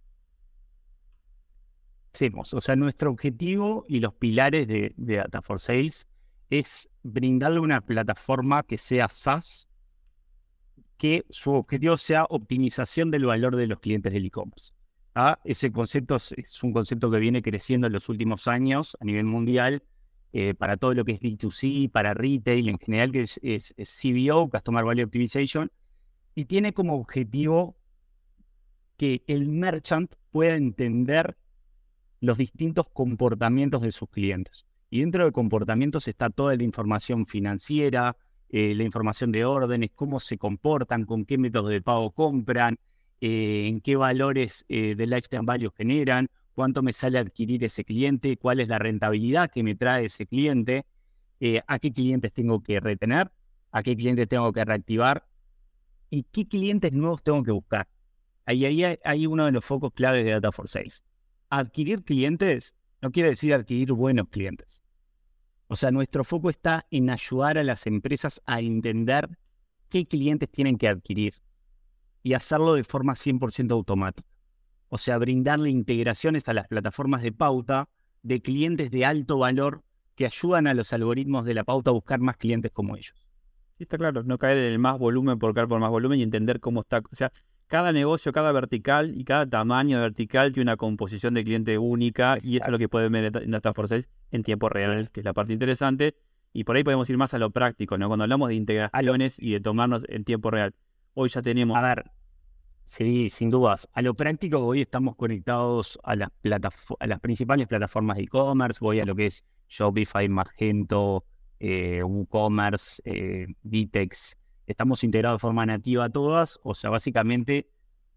O 2.53 2.61
sea, 2.61 2.77
nuestro 2.77 3.11
objetivo 3.11 3.85
y 3.89 4.01
los 4.01 4.15
pilares 4.15 4.67
de, 4.69 4.93
Data 4.97 5.43
for 5.43 5.59
Sales 5.59 6.07
es 6.51 6.89
brindarle 7.03 7.61
una 7.61 7.81
plataforma 7.81 8.63
que 8.63 8.77
sea 8.77 9.09
SaaS, 9.09 9.69
que 10.99 11.25
su 11.31 11.53
objetivo 11.53 11.97
sea 11.97 12.27
optimización 12.29 13.11
del 13.11 13.25
valor 13.25 13.57
de 13.57 13.67
los 13.67 13.81
clientes 13.81 14.13
del 14.13 14.27
e-commerce. 14.27 14.73
¿ah? 15.15 15.39
Ese 15.45 15.73
concepto 15.73 16.17
es, 16.17 16.63
un 16.63 16.73
concepto 16.73 17.11
que 17.11 17.19
viene 17.19 17.41
creciendo 17.41 17.87
en 17.87 17.95
los 17.95 18.09
últimos 18.09 18.47
años 18.47 18.97
a 19.01 19.05
nivel 19.05 19.25
mundial 19.25 19.83
eh, 20.35 20.55
para 20.55 20.77
todo 20.77 20.95
lo 20.95 21.05
que 21.05 21.13
es 21.13 21.21
D2C, 21.21 21.91
para 21.91 22.15
retail 22.15 22.69
en 22.69 22.79
general, 22.79 23.11
que 23.11 23.23
es 23.23 23.75
CBO, 23.77 24.51
Customer 24.51 24.85
Value 24.85 25.05
Optimization, 25.05 25.71
y 26.35 26.45
tiene 26.45 26.73
como 26.73 26.95
objetivo 26.95 27.77
que 28.97 29.25
el 29.27 29.49
merchant 29.49 30.15
pueda 30.31 30.55
entender 30.57 31.37
los 32.23 32.39
distintos 32.39 32.89
comportamientos 32.89 33.83
de 33.83 33.91
sus 33.91 34.09
clientes. 34.09 34.65
Y 34.91 35.01
dentro 35.01 35.25
de 35.25 35.33
comportamientos 35.33 36.07
está 36.07 36.31
toda 36.31 36.55
la 36.55 36.63
información 36.63 37.27
financiera, 37.27 38.17
eh, 38.49 38.75
la 38.77 38.85
información 38.85 39.33
de 39.33 39.45
órdenes, 39.45 39.91
cómo 39.93 40.21
se 40.21 40.39
comportan, 40.39 41.05
con 41.05 41.25
qué 41.25 41.37
métodos 41.37 41.71
de 41.71 41.83
pago 41.83 42.13
compran, 42.13 42.79
eh, 43.21 43.67
en 43.67 43.81
qué 43.81 43.97
valores 43.97 44.65
eh, 44.69 44.95
de 44.95 45.07
lifetime 45.09 45.43
value 45.45 45.73
generan, 45.77 46.29
cuánto 46.55 46.81
me 46.81 46.93
sale 46.93 47.19
adquirir 47.19 47.65
ese 47.65 47.85
cliente, 47.85 48.37
cuál 48.37 48.61
es 48.61 48.69
la 48.69 48.79
rentabilidad 48.79 49.51
que 49.51 49.65
me 49.65 49.75
trae 49.75 50.05
ese 50.07 50.27
cliente, 50.27 50.87
a 51.67 51.81
qué 51.81 51.93
clientes 51.93 52.33
tengo 52.33 52.63
que 52.63 52.79
retener, 52.79 53.33
a 53.73 53.83
qué 53.83 53.97
clientes 53.97 54.29
tengo 54.29 54.53
que 54.53 54.65
reactivar 54.65 55.27
y 56.09 56.23
qué 56.31 56.47
clientes 56.47 56.93
nuevos 56.93 57.21
tengo 57.25 57.43
que 57.43 57.51
buscar. 57.51 57.89
Ahí, 58.47 58.85
hay 58.85 59.27
uno 59.27 59.47
de 59.47 59.51
los 59.51 59.65
focos 59.65 59.91
claves 59.93 60.25
de 60.25 60.31
Data 60.31 60.53
for 60.53 60.69
Sales 60.69 61.03
adquirir 61.53 62.03
clientes 62.03 62.75
no 63.03 63.11
quiere 63.11 63.29
decir 63.29 63.53
adquirir 63.53 63.93
buenos 63.93 64.29
clientes. 64.31 64.83
O 65.67 65.77
sea, 65.77 65.91
nuestro 65.91 66.25
foco 66.25 66.49
está 66.49 66.87
en 66.91 67.11
ayudar 67.11 67.59
a 67.59 67.65
las 67.65 67.87
empresas 67.87 68.41
a 68.47 68.61
entender 68.61 69.39
qué 69.91 70.07
clientes 70.07 70.49
tienen 70.51 70.79
que 70.79 70.89
adquirir 70.89 71.35
y 72.23 72.33
hacerlo 72.33 72.73
de 72.73 72.85
forma 72.85 73.15
100% 73.15 73.71
automática. 73.71 74.29
O 74.89 74.97
sea, 74.97 75.19
brindarle 75.19 75.69
integraciones 75.69 76.49
a 76.49 76.55
las 76.55 76.69
plataformas 76.69 77.21
de 77.21 77.33
pauta 77.33 77.91
de 78.23 78.41
clientes 78.41 78.91
de 78.91 79.05
alto 79.05 79.39
valor 79.39 79.83
que 80.15 80.25
ayudan 80.25 80.67
a 80.67 80.75
los 80.75 80.93
algoritmos 80.95 81.45
de 81.45 81.53
la 81.53 81.65
pauta 81.65 81.91
a 81.91 81.95
buscar 81.95 82.21
más 82.21 82.39
clientes 82.39 82.71
como 82.73 82.97
ellos. 82.97 83.27
Sí, 83.77 83.85
está 83.85 83.99
claro, 83.99 84.23
no 84.23 84.39
caer 84.39 84.57
en 84.59 84.73
el 84.73 84.79
más 84.79 84.99
volumen 84.99 85.39
por 85.39 85.53
caer 85.53 85.69
por 85.69 85.81
más 85.81 85.91
volumen 85.91 86.19
y 86.19 86.23
entender 86.23 86.61
cómo 86.61 86.81
está. 86.81 87.03
Cada 87.73 87.91
negocio, 87.91 88.33
cada 88.33 88.53
vertical 88.53 89.19
y 89.19 89.25
cada 89.25 89.49
tamaño 89.49 89.99
vertical 89.99 90.53
tiene 90.53 90.71
una 90.71 90.77
composición 90.77 91.33
de 91.33 91.43
cliente 91.43 91.79
única 91.79 92.37
y 92.43 92.57
eso 92.57 92.67
es 92.67 92.71
lo 92.71 92.79
que 92.79 92.87
pueden 92.87 93.11
ver 93.13 93.35
en 93.35 93.51
Data 93.51 93.73
en 94.31 94.43
tiempo 94.43 94.69
real, 94.69 95.11
que 95.11 95.21
es 95.21 95.25
la 95.25 95.33
parte 95.33 95.55
interesante. 95.55 96.15
Y 96.53 96.65
por 96.65 96.77
ahí 96.77 96.85
podemos 96.85 97.09
ir 97.09 97.17
más 97.17 97.33
a 97.33 97.39
lo 97.39 97.51
práctico, 97.51 97.97
¿no? 97.97 98.09
Cuando 98.09 98.25
hablamos 98.25 98.51
de 98.51 98.57
integraciones 98.57 99.39
y 99.39 99.53
de 99.53 99.61
tomarnos 99.61 100.05
en 100.11 100.23
tiempo 100.25 100.51
real. 100.51 100.75
Hoy 101.15 101.31
ya 101.31 101.41
tenemos... 101.41 101.79
A 101.79 101.81
ver, 101.81 102.11
sí, 102.85 103.31
sin 103.31 103.49
dudas. 103.49 103.89
A 103.95 104.03
lo 104.03 104.13
práctico, 104.13 104.59
hoy 104.59 104.83
estamos 104.83 105.17
conectados 105.17 105.99
a 106.03 106.15
las, 106.15 106.29
a 107.01 107.07
las 107.07 107.21
principales 107.21 107.69
plataformas 107.69 108.19
de 108.19 108.25
e-commerce. 108.25 108.81
Voy 108.83 109.01
a 109.01 109.07
lo 109.07 109.17
que 109.17 109.29
es 109.29 109.45
Shopify, 109.67 110.29
Magento, 110.29 111.25
eh, 111.59 112.03
WooCommerce, 112.03 113.01
eh, 113.07 113.47
Vitex, 113.63 114.37
estamos 114.67 115.05
integrados 115.05 115.39
de 115.39 115.43
forma 115.43 115.67
nativa 115.67 116.05
a 116.05 116.11
todas, 116.11 116.61
o 116.63 116.75
sea, 116.75 116.91
básicamente 116.91 117.69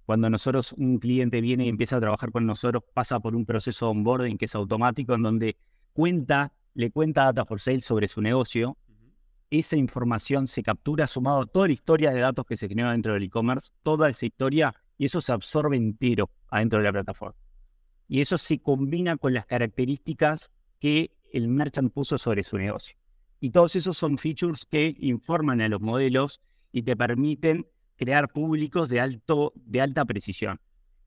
cuando 0.06 0.30
nosotros, 0.30 0.74
un 0.74 1.00
cliente 1.00 1.42
viene 1.42 1.66
y 1.66 1.70
empieza 1.70 1.98
a 1.98 2.00
trabajar 2.00 2.32
con 2.32 2.46
nosotros, 2.46 2.84
pasa 2.94 3.20
por 3.20 3.36
un 3.36 3.46
proceso 3.46 3.86
de 3.86 3.92
onboarding 3.92 4.38
que 4.38 4.46
es 4.46 4.54
automático, 4.54 5.16
en 5.16 5.24
donde 5.24 5.58
cuenta, 5.94 6.54
le 6.76 6.92
cuenta 6.92 7.24
a 7.24 7.26
Data 7.34 7.46
for 7.46 7.60
Sales 7.60 7.86
sobre 7.86 8.08
su 8.08 8.22
negocio, 8.22 8.78
esa 9.50 9.78
información 9.78 10.48
se 10.48 10.62
captura 10.62 11.08
sumado 11.08 11.42
a 11.42 11.46
toda 11.46 11.68
la 11.68 11.74
historia 11.74 12.12
de 12.12 12.20
datos 12.20 12.46
que 12.46 12.58
se 12.58 12.68
genera 12.68 12.92
dentro 12.92 13.14
del 13.14 13.24
e-commerce, 13.24 13.72
toda 13.82 14.10
esa 14.10 14.26
historia, 14.26 14.76
y 14.98 15.06
eso 15.06 15.22
se 15.22 15.34
absorbe 15.34 15.76
entero 15.76 16.30
adentro 16.50 16.80
de 16.80 16.86
la 16.86 16.92
plataforma. 16.92 17.38
Y 18.08 18.22
eso 18.22 18.38
se 18.38 18.60
combina 18.60 19.18
con 19.18 19.34
las 19.34 19.46
características 19.46 20.52
que 20.80 21.18
el 21.34 21.48
merchant 21.48 21.92
puso 21.92 22.18
sobre 22.18 22.44
su 22.44 22.58
negocio. 22.58 22.98
Y 23.40 23.52
todos 23.52 23.76
esos 23.76 23.98
son 23.98 24.18
features 24.18 24.66
que 24.66 24.96
informan 25.00 25.62
a 25.62 25.68
los 25.68 25.82
modelos 25.82 26.42
y 26.72 26.84
te 26.84 26.96
permiten 26.96 27.68
crear 27.96 28.30
públicos 28.30 28.90
de, 28.90 29.00
alto, 29.00 29.54
de 29.56 29.82
alta 29.82 30.06
precisión. 30.06 30.60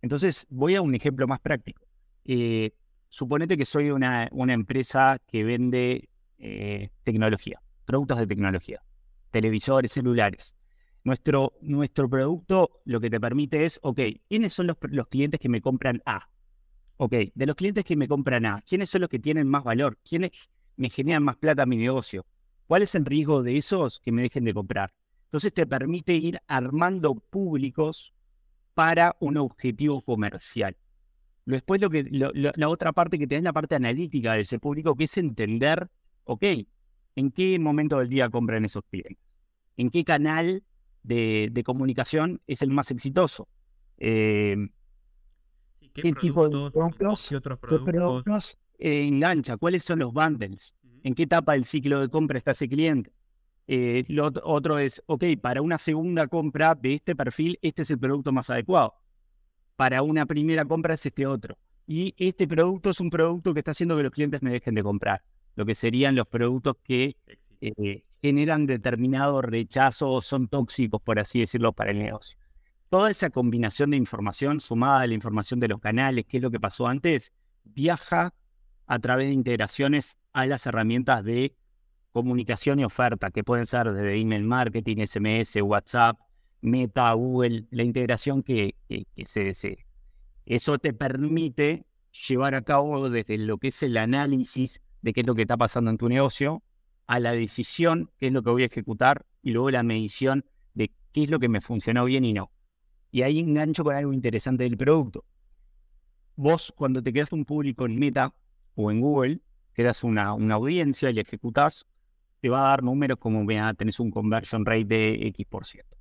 Entonces, 0.03 0.47
voy 0.49 0.75
a 0.75 0.83
un 0.83 0.95
ejemplo 0.95 1.27
más 1.27 1.41
práctico. 1.41 1.83
Eh, 2.25 2.73
suponete 3.09 3.57
que 3.57 3.65
soy 3.65 3.91
una, 3.91 4.29
una 4.33 4.53
empresa 4.53 5.19
que 5.27 5.45
vende 5.45 6.09
eh, 6.39 6.91
tecnología, 7.03 7.61
productos 7.85 8.19
de 8.19 8.27
tecnología, 8.27 8.83
televisores, 9.31 9.93
celulares. 9.93 10.57
Nuestro, 11.05 11.55
nuestro 11.63 12.09
producto 12.09 12.81
lo 12.85 13.01
que 13.01 13.11
te 13.11 13.21
permite 13.21 13.65
es, 13.65 13.81
ok, 13.83 14.01
¿quiénes 14.29 14.53
son 14.53 14.67
los, 14.67 14.77
los 14.91 15.07
clientes 15.09 15.41
que 15.41 15.49
me 15.49 15.61
compran 15.61 16.03
A? 16.05 16.29
Ok, 16.97 17.15
de 17.35 17.47
los 17.47 17.57
clientes 17.57 17.85
que 17.85 17.97
me 17.97 18.09
compran 18.09 18.45
A, 18.45 18.63
¿quiénes 18.63 18.91
son 18.91 19.03
los 19.03 19.11
que 19.11 19.19
tienen 19.19 19.49
más 19.49 19.65
valor? 19.65 19.99
¿Quiénes 20.07 20.51
me 20.79 20.89
generan 20.89 21.25
más 21.25 21.37
plata 21.37 21.65
a 21.65 21.67
mi 21.67 21.77
negocio. 21.77 22.25
¿Cuál 22.67 22.83
es 22.83 22.95
el 22.95 23.05
riesgo 23.05 23.43
de 23.43 23.57
esos 23.57 24.01
que 24.01 24.13
me 24.13 24.23
dejen 24.23 24.45
de 24.45 24.55
comprar? 24.55 24.95
Entonces 25.25 25.53
te 25.53 25.67
permite 25.67 26.15
ir 26.15 26.39
armando 26.47 27.15
públicos 27.15 28.15
para 28.75 29.17
un 29.21 29.37
objetivo 29.37 30.01
comercial. 30.01 30.77
Después 31.45 31.81
lo 31.81 31.91
que, 31.91 32.05
la 32.11 32.69
otra 32.69 32.93
parte 32.93 33.19
que 33.19 33.27
te 33.27 33.35
da 33.35 33.39
es 33.39 33.45
la 33.45 33.53
parte 33.53 33.75
analítica 33.75 34.35
de 34.35 34.43
ese 34.43 34.59
público, 34.59 34.95
que 34.95 35.05
es 35.05 35.17
entender, 35.19 35.89
ok, 36.25 36.45
en 37.17 37.31
qué 37.33 37.59
momento 37.59 37.99
del 37.99 38.09
día 38.09 38.29
compran 38.29 38.65
esos 38.65 38.85
clientes, 38.89 39.19
en 39.77 39.91
qué 39.91 40.05
canal 40.05 40.63
de, 41.03 41.63
comunicación 41.65 42.41
es 42.47 42.63
el 42.63 42.71
más 42.71 42.91
exitoso. 42.91 43.49
Eh, 43.97 44.69
¿Qué, 45.95 46.13
tipo 46.13 46.45
de 46.45 46.71
productos, 46.71 47.29
¿qué 47.29 47.37
otros 47.37 47.59
productos 47.59 48.59
engancha, 48.79 49.57
cuáles 49.57 49.83
son 49.85 49.99
los 49.99 50.13
bundles, 50.13 50.75
en 51.03 51.15
qué 51.15 51.25
etapa 51.25 51.53
del 51.53 51.65
ciclo 51.65 52.01
de 52.01 52.09
compra 52.09 52.39
está 52.39 52.53
ese 52.53 52.69
cliente. 52.69 53.13
Eh, 53.67 54.05
lo 54.09 54.31
otro 54.45 54.79
es, 54.79 55.03
ok, 55.07 55.25
para 55.41 55.61
una 55.61 55.77
segunda 55.77 56.27
compra 56.27 56.75
de 56.75 56.95
este 56.95 57.15
perfil, 57.15 57.59
este 57.61 57.83
es 57.83 57.91
el 57.91 57.99
producto 57.99 58.33
más 58.33 58.49
adecuado. 58.49 58.95
Para 59.77 60.03
una 60.03 60.27
primera 60.27 60.65
compra 60.65 60.95
es 60.95 61.05
este 61.05 61.27
otro. 61.27 61.59
Y 61.87 62.15
este 62.17 62.49
producto 62.49 62.91
es 62.91 63.01
un 63.01 63.11
producto 63.11 63.53
que 63.53 63.61
está 63.61 63.73
haciendo 63.73 63.97
que 63.97 64.03
los 64.03 64.13
clientes 64.13 64.43
me 64.43 64.51
dejen 64.51 64.75
de 64.75 64.83
comprar. 64.83 65.23
Lo 65.55 65.67
que 65.67 65.75
serían 65.75 66.15
los 66.15 66.27
productos 66.27 66.77
que 66.83 67.17
eh, 67.61 68.05
generan 68.23 68.67
determinado 68.67 69.43
rechazo 69.43 70.11
o 70.11 70.23
son 70.23 70.49
tóxicos, 70.49 71.01
por 71.03 71.19
así 71.19 71.41
decirlo, 71.41 71.73
para 71.73 71.91
el 71.91 71.99
negocio. 71.99 72.39
Toda 72.89 73.11
esa 73.11 73.29
combinación 73.29 73.91
de 73.91 73.99
información 73.99 74.61
sumada 74.61 75.03
a 75.03 75.07
la 75.07 75.15
información 75.15 75.61
de 75.61 75.69
los 75.69 75.79
canales, 75.79 76.25
qué 76.27 76.39
es 76.39 76.43
lo 76.43 76.51
que 76.51 76.59
pasó 76.61 76.87
antes, 76.87 77.33
viaja 77.65 78.33
a 78.89 78.99
través 78.99 79.29
de 79.29 79.35
integraciones 79.35 80.17
a 80.33 80.47
las 80.47 80.67
herramientas 80.67 81.23
de 81.23 81.55
comunicación 82.13 82.81
y 82.81 82.85
oferta, 82.85 83.31
que 83.31 83.45
pueden 83.45 83.67
ser 83.67 83.93
desde 83.93 84.19
email 84.19 84.45
marketing, 84.45 85.07
SMS, 85.07 85.57
WhatsApp, 85.63 86.19
Meta, 86.63 87.13
Google, 87.13 87.67
la 87.71 87.85
integración 87.85 88.43
que, 88.43 88.75
se 89.25 89.45
desee. 89.45 89.87
Eso 90.47 90.79
te 90.79 90.95
permite 90.95 91.85
llevar 92.29 92.55
a 92.55 92.63
cabo 92.63 93.11
desde 93.11 93.37
lo 93.37 93.59
que 93.59 93.69
es 93.69 93.83
el 93.83 93.97
análisis 93.99 94.81
de 95.03 95.13
qué 95.13 95.21
es 95.21 95.27
lo 95.27 95.35
que 95.35 95.43
está 95.43 95.59
pasando 95.59 95.91
en 95.91 95.99
tu 95.99 96.09
negocio, 96.09 96.63
a 97.07 97.21
la 97.21 97.33
decisión, 97.33 98.11
qué 98.17 98.29
es 98.29 98.33
lo 98.33 98.43
que 98.43 98.51
voy 98.51 98.63
a 98.63 98.67
ejecutar, 98.67 99.27
y 99.43 99.53
luego 99.53 99.71
la 99.71 99.83
medición 99.83 100.45
de 100.73 100.91
qué 101.13 101.25
es 101.25 101.31
lo 101.31 101.39
que 101.39 101.49
me 101.49 101.61
funcionó 101.61 102.07
bien 102.07 102.25
y 102.25 102.33
no. 102.33 102.51
Y 103.11 103.23
ahí 103.23 103.39
engancho 103.39 103.85
con 103.85 103.95
algo 103.95 104.15
interesante 104.15 104.65
del 104.65 104.79
producto. 104.79 105.25
Vos, 106.37 106.73
cuando 106.75 107.03
te 107.03 107.13
quedas 107.13 107.33
un 107.33 107.45
público 107.45 107.85
en 107.85 107.99
Meta 107.99 108.35
o 108.81 108.93
en 108.93 109.01
Google, 109.01 109.41
creas 109.73 110.05
una, 110.05 110.33
una 110.35 110.55
audiencia 110.55 111.11
y 111.11 111.19
ejecutás, 111.19 111.85
te 112.41 112.49
va 112.49 112.61
a 112.65 112.69
dar 112.71 112.85
números 112.85 113.19
como, 113.19 113.43
mira, 113.43 113.75
tenés 113.75 113.99
un 113.99 114.09
conversion 114.09 114.65
rate 114.65 114.85
de 114.85 115.27
X 115.29 115.47
por 115.47 115.67
ciento. 115.67 115.97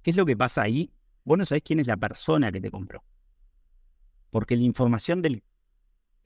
¿Qué 0.00 0.10
es 0.10 0.16
lo 0.16 0.24
que 0.24 0.36
pasa 0.36 0.62
ahí? 0.62 0.92
Vos 1.24 1.36
no 1.36 1.44
sabés 1.44 1.64
quién 1.64 1.80
es 1.80 1.88
la 1.88 1.96
persona 1.96 2.52
que 2.52 2.60
te 2.60 2.70
compró. 2.70 3.02
Porque 4.30 4.56
la 4.56 4.62
información 4.62 5.20
del 5.20 5.42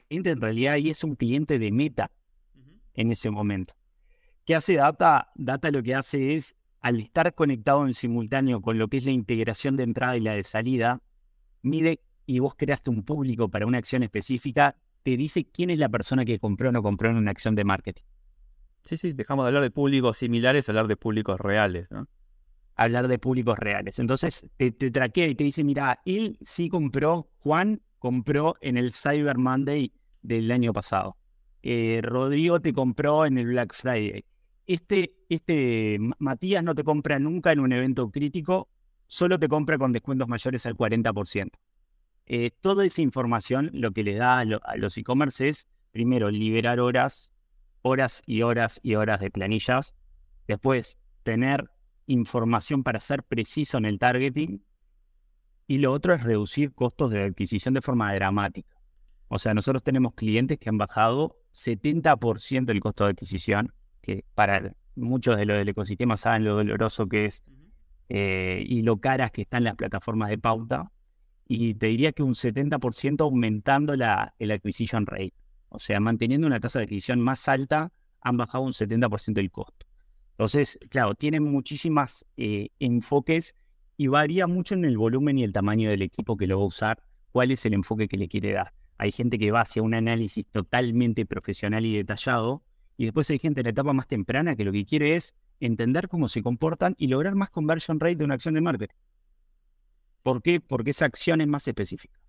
cliente 0.09 0.31
en 0.31 0.41
realidad 0.43 0.75
ahí 0.75 0.91
es 0.91 1.03
un 1.05 1.17
cliente 1.17 1.59
de 1.59 1.73
meta 1.73 2.11
en 2.93 3.11
ese 3.11 3.31
momento. 3.31 3.73
¿Qué 4.45 4.55
hace 4.55 4.75
Data? 4.75 5.33
Data 5.35 5.71
lo 5.71 5.83
que 5.83 5.95
hace 5.95 6.37
es, 6.37 6.55
al 6.83 7.01
estar 7.01 7.35
conectado 7.35 7.87
en 7.87 7.95
simultáneo 7.95 8.61
con 8.61 8.77
lo 8.77 8.89
que 8.89 8.99
es 8.99 9.07
la 9.07 9.13
integración 9.13 9.79
de 9.79 9.85
entrada 9.85 10.19
y 10.19 10.21
la 10.21 10.35
de 10.35 10.45
salida, 10.45 11.01
mide 11.63 12.03
y 12.33 12.39
vos 12.39 12.55
creaste 12.57 12.89
un 12.89 13.03
público 13.03 13.51
para 13.51 13.67
una 13.67 13.77
acción 13.77 14.03
específica, 14.03 14.75
te 15.03 15.17
dice 15.19 15.45
quién 15.45 15.69
es 15.69 15.79
la 15.79 15.91
persona 15.91 16.25
que 16.25 16.39
compró 16.39 16.71
o 16.71 16.73
no 16.73 16.83
compró 16.83 17.11
en 17.11 17.17
una 17.17 17.31
acción 17.31 17.55
de 17.55 17.65
marketing. 17.65 18.05
Sí, 18.85 18.97
sí, 18.97 19.13
dejamos 19.13 19.45
de 19.45 19.49
hablar 19.49 19.63
de 19.63 19.71
públicos 19.71 20.17
similares 20.17 20.69
hablar 20.69 20.89
de 20.89 20.97
públicos 20.97 21.39
reales, 21.39 21.91
¿no? 21.91 22.09
Hablar 22.75 23.07
de 23.07 23.19
públicos 23.19 23.59
reales. 23.59 23.99
Entonces 23.99 24.47
te, 24.57 24.73
traquea 24.73 25.29
y 25.29 25.35
te 25.35 25.45
dice, 25.45 25.63
mira, 25.63 26.01
él 26.07 26.39
sí 26.41 26.71
compró, 26.71 27.29
Juan 27.41 27.83
compró 27.99 28.57
en 28.63 28.79
el 28.79 28.93
Cyber 28.93 29.37
Monday 29.37 29.93
del 30.23 30.51
año 30.51 30.73
pasado. 30.73 31.19
Eh, 31.63 32.01
Rodrigo 32.03 32.61
te 32.61 32.73
compró 32.73 33.27
en 33.27 33.37
el 33.37 33.47
Black 33.49 33.75
Friday. 33.75 34.25
Este, 34.67 35.15
este 35.29 35.99
Matías 36.19 36.65
no 36.65 36.75
te 36.75 36.83
compra 36.83 37.19
nunca 37.19 37.53
en 37.53 37.61
un 37.61 37.73
evento 37.73 38.11
crítico, 38.11 38.71
solo 39.07 39.39
te 39.39 39.49
compra 39.49 39.77
con 39.77 39.93
descuentos 39.93 40.29
mayores 40.29 40.65
al 40.65 40.77
40%. 40.77 41.51
Eh, 42.27 42.51
toda 42.61 42.85
esa 42.85 43.03
información 43.03 43.71
lo 43.73 43.93
que 43.93 44.05
le 44.05 44.15
da 44.15 44.41
a 44.41 44.77
los 44.77 44.97
e-commerce 44.97 45.49
es, 45.49 45.69
primero, 45.91 46.31
liberar 46.31 46.81
horas 46.81 47.33
horas 47.83 48.23
y 48.27 48.43
horas 48.43 48.81
y 48.83 48.95
horas 48.95 49.21
de 49.21 49.31
planillas. 49.31 49.95
Después, 50.47 50.99
tener 51.23 51.71
información 52.07 52.83
para 52.83 53.01
ser 53.01 53.23
preciso 53.25 53.79
en 53.79 53.85
el 53.85 53.99
targeting. 53.99 54.65
Y 55.67 55.79
lo 55.79 55.93
otro 55.93 56.15
es 56.15 56.23
reducir 56.23 56.73
costos 56.73 57.11
de 57.11 57.25
adquisición 57.25 57.75
de 57.75 57.83
forma 57.83 58.13
dramática. 58.15 58.77
O 59.29 59.39
sea, 59.39 59.55
nosotros 59.55 59.83
tenemos 59.83 60.15
clientes 60.15 60.59
que 60.59 60.69
han 60.69 60.79
bajado 60.79 61.39
70% 61.55 62.71
el 62.71 62.81
costo 62.81 63.05
de 63.05 63.11
adquisición, 63.11 63.73
que 64.01 64.25
para 64.35 64.75
muchos 64.95 65.37
de 65.37 65.47
los 65.47 65.57
del 65.57 65.69
ecosistema 65.69 66.17
saben 66.17 66.45
lo 66.45 66.55
doloroso 66.55 67.07
que 67.09 67.27
es 67.27 67.45
eh, 68.09 68.63
y 68.67 68.83
lo 68.83 68.99
caras 68.99 69.31
que 69.31 69.43
están 69.43 69.65
las 69.65 69.75
plataformas 69.77 70.29
de 70.29 70.39
pauta. 70.39 70.93
Y 71.55 71.75
te 71.75 71.89
diría 71.89 72.13
que 72.13 72.23
un 72.23 72.33
70% 72.33 73.21
aumentando 73.21 73.95
la, 73.95 74.35
el 74.39 74.53
acquisition 74.53 75.05
rate. 75.05 75.35
O 75.69 75.79
sea, 75.79 76.01
manteniendo 76.01 76.47
una 76.47 76.61
tasa 76.61 76.79
de 76.79 76.87
adquisición 76.87 77.21
más 77.21 77.47
alta, 77.47 77.93
han 78.23 78.39
bajado 78.39 78.65
un 78.65 78.73
70% 78.73 79.39
el 79.39 79.51
costo. 79.51 79.87
Entonces, 80.31 80.79
claro, 80.89 81.15
tienen 81.15 81.43
muchísimas 81.43 82.25
eh, 82.39 82.71
enfoques 82.79 83.55
y 83.99 84.07
varía 84.07 84.47
mucho 84.47 84.75
en 84.75 84.87
el 84.87 84.97
volumen 84.97 85.37
y 85.37 85.45
el 85.45 85.53
tamaño 85.53 85.91
del 85.91 86.01
equipo 86.01 86.39
que 86.39 86.47
lo 86.47 86.57
va 86.57 86.65
a 86.65 86.69
usar, 86.69 87.03
cuál 87.33 87.51
es 87.51 87.67
el 87.67 87.75
enfoque 87.75 88.09
que 88.09 88.17
le 88.17 88.29
quiere 88.29 88.53
dar. 88.53 88.73
Hay 88.97 89.13
gente 89.13 89.39
que 89.39 89.51
va 89.51 89.61
hacia 89.61 89.83
un 89.83 89.93
análisis 89.93 90.47
totalmente 90.47 91.27
profesional 91.27 91.85
y 91.85 91.95
detallado, 91.95 92.63
y 92.97 93.05
después 93.05 93.29
hay 93.29 93.39
gente 93.39 93.61
en 93.61 93.65
la 93.65 93.71
etapa 93.73 93.93
más 93.93 94.09
temprana 94.09 94.57
que 94.57 94.65
lo 94.65 94.73
que 94.73 94.87
quiere 94.87 95.17
es 95.17 95.35
entender 95.61 96.09
cómo 96.09 96.29
se 96.29 96.43
comportan 96.43 96.95
y 96.97 97.09
lograr 97.09 97.35
más 97.35 97.51
conversion 97.51 98.01
rate 98.01 98.17
de 98.17 98.25
una 98.25 98.35
acción 98.35 98.55
de 98.55 98.63
marketing. 98.63 98.95
¿Por 100.23 100.43
qué? 100.43 100.61
Porque 100.61 100.91
esa 100.91 101.05
acción 101.05 101.41
es 101.41 101.49
más 101.49 101.67
específica 101.69 102.23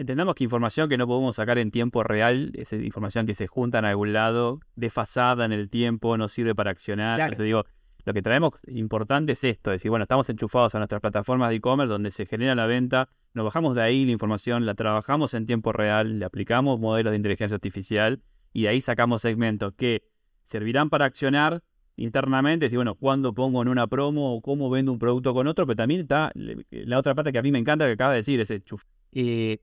entendamos 0.00 0.34
que 0.34 0.44
información 0.44 0.88
que 0.88 0.96
no 0.96 1.06
podemos 1.06 1.36
sacar 1.36 1.58
en 1.58 1.70
tiempo 1.70 2.02
real, 2.02 2.52
es 2.54 2.72
información 2.72 3.26
que 3.26 3.34
se 3.34 3.46
junta 3.46 3.78
en 3.78 3.84
algún 3.84 4.12
lado, 4.12 4.60
desfasada 4.76 5.44
en 5.44 5.52
el 5.52 5.68
tiempo, 5.68 6.16
no 6.16 6.28
sirve 6.28 6.54
para 6.54 6.70
accionar. 6.70 7.20
Entonces 7.20 7.44
digo, 7.44 7.66
lo 8.04 8.14
que 8.14 8.22
traemos 8.22 8.52
importante 8.66 9.32
es 9.32 9.44
esto, 9.44 9.70
es 9.70 9.76
decir, 9.76 9.90
bueno, 9.90 10.04
estamos 10.04 10.28
enchufados 10.30 10.74
a 10.74 10.78
nuestras 10.78 11.00
plataformas 11.00 11.50
de 11.50 11.56
e-commerce 11.56 11.90
donde 11.90 12.10
se 12.10 12.24
genera 12.24 12.54
la 12.54 12.66
venta, 12.66 13.08
nos 13.34 13.44
bajamos 13.44 13.74
de 13.74 13.82
ahí 13.82 14.04
la 14.04 14.12
información, 14.12 14.64
la 14.64 14.74
trabajamos 14.74 15.34
en 15.34 15.44
tiempo 15.44 15.72
real, 15.72 16.18
le 16.18 16.24
aplicamos 16.24 16.80
modelos 16.80 17.10
de 17.10 17.16
inteligencia 17.16 17.56
artificial 17.56 18.22
y 18.52 18.62
de 18.62 18.68
ahí 18.68 18.80
sacamos 18.80 19.22
segmentos 19.22 19.74
que 19.76 20.02
servirán 20.42 20.88
para 20.88 21.04
accionar 21.04 21.62
internamente, 21.96 22.66
decir, 22.66 22.78
bueno, 22.78 22.94
cuándo 22.94 23.34
pongo 23.34 23.62
en 23.62 23.68
una 23.68 23.86
promo 23.86 24.34
o 24.34 24.40
cómo 24.40 24.70
vendo 24.70 24.92
un 24.92 24.98
producto 24.98 25.34
con 25.34 25.46
otro, 25.46 25.66
pero 25.66 25.76
también 25.76 26.00
está 26.00 26.32
la 26.34 26.98
otra 26.98 27.14
parte 27.14 27.32
que 27.32 27.38
a 27.38 27.42
mí 27.42 27.52
me 27.52 27.58
encanta 27.58 27.86
que 27.86 27.92
acaba 27.92 28.12
de 28.12 28.18
decir, 28.18 28.40
ese 28.40 28.62
chuf. 28.62 28.84
Eh, 29.12 29.60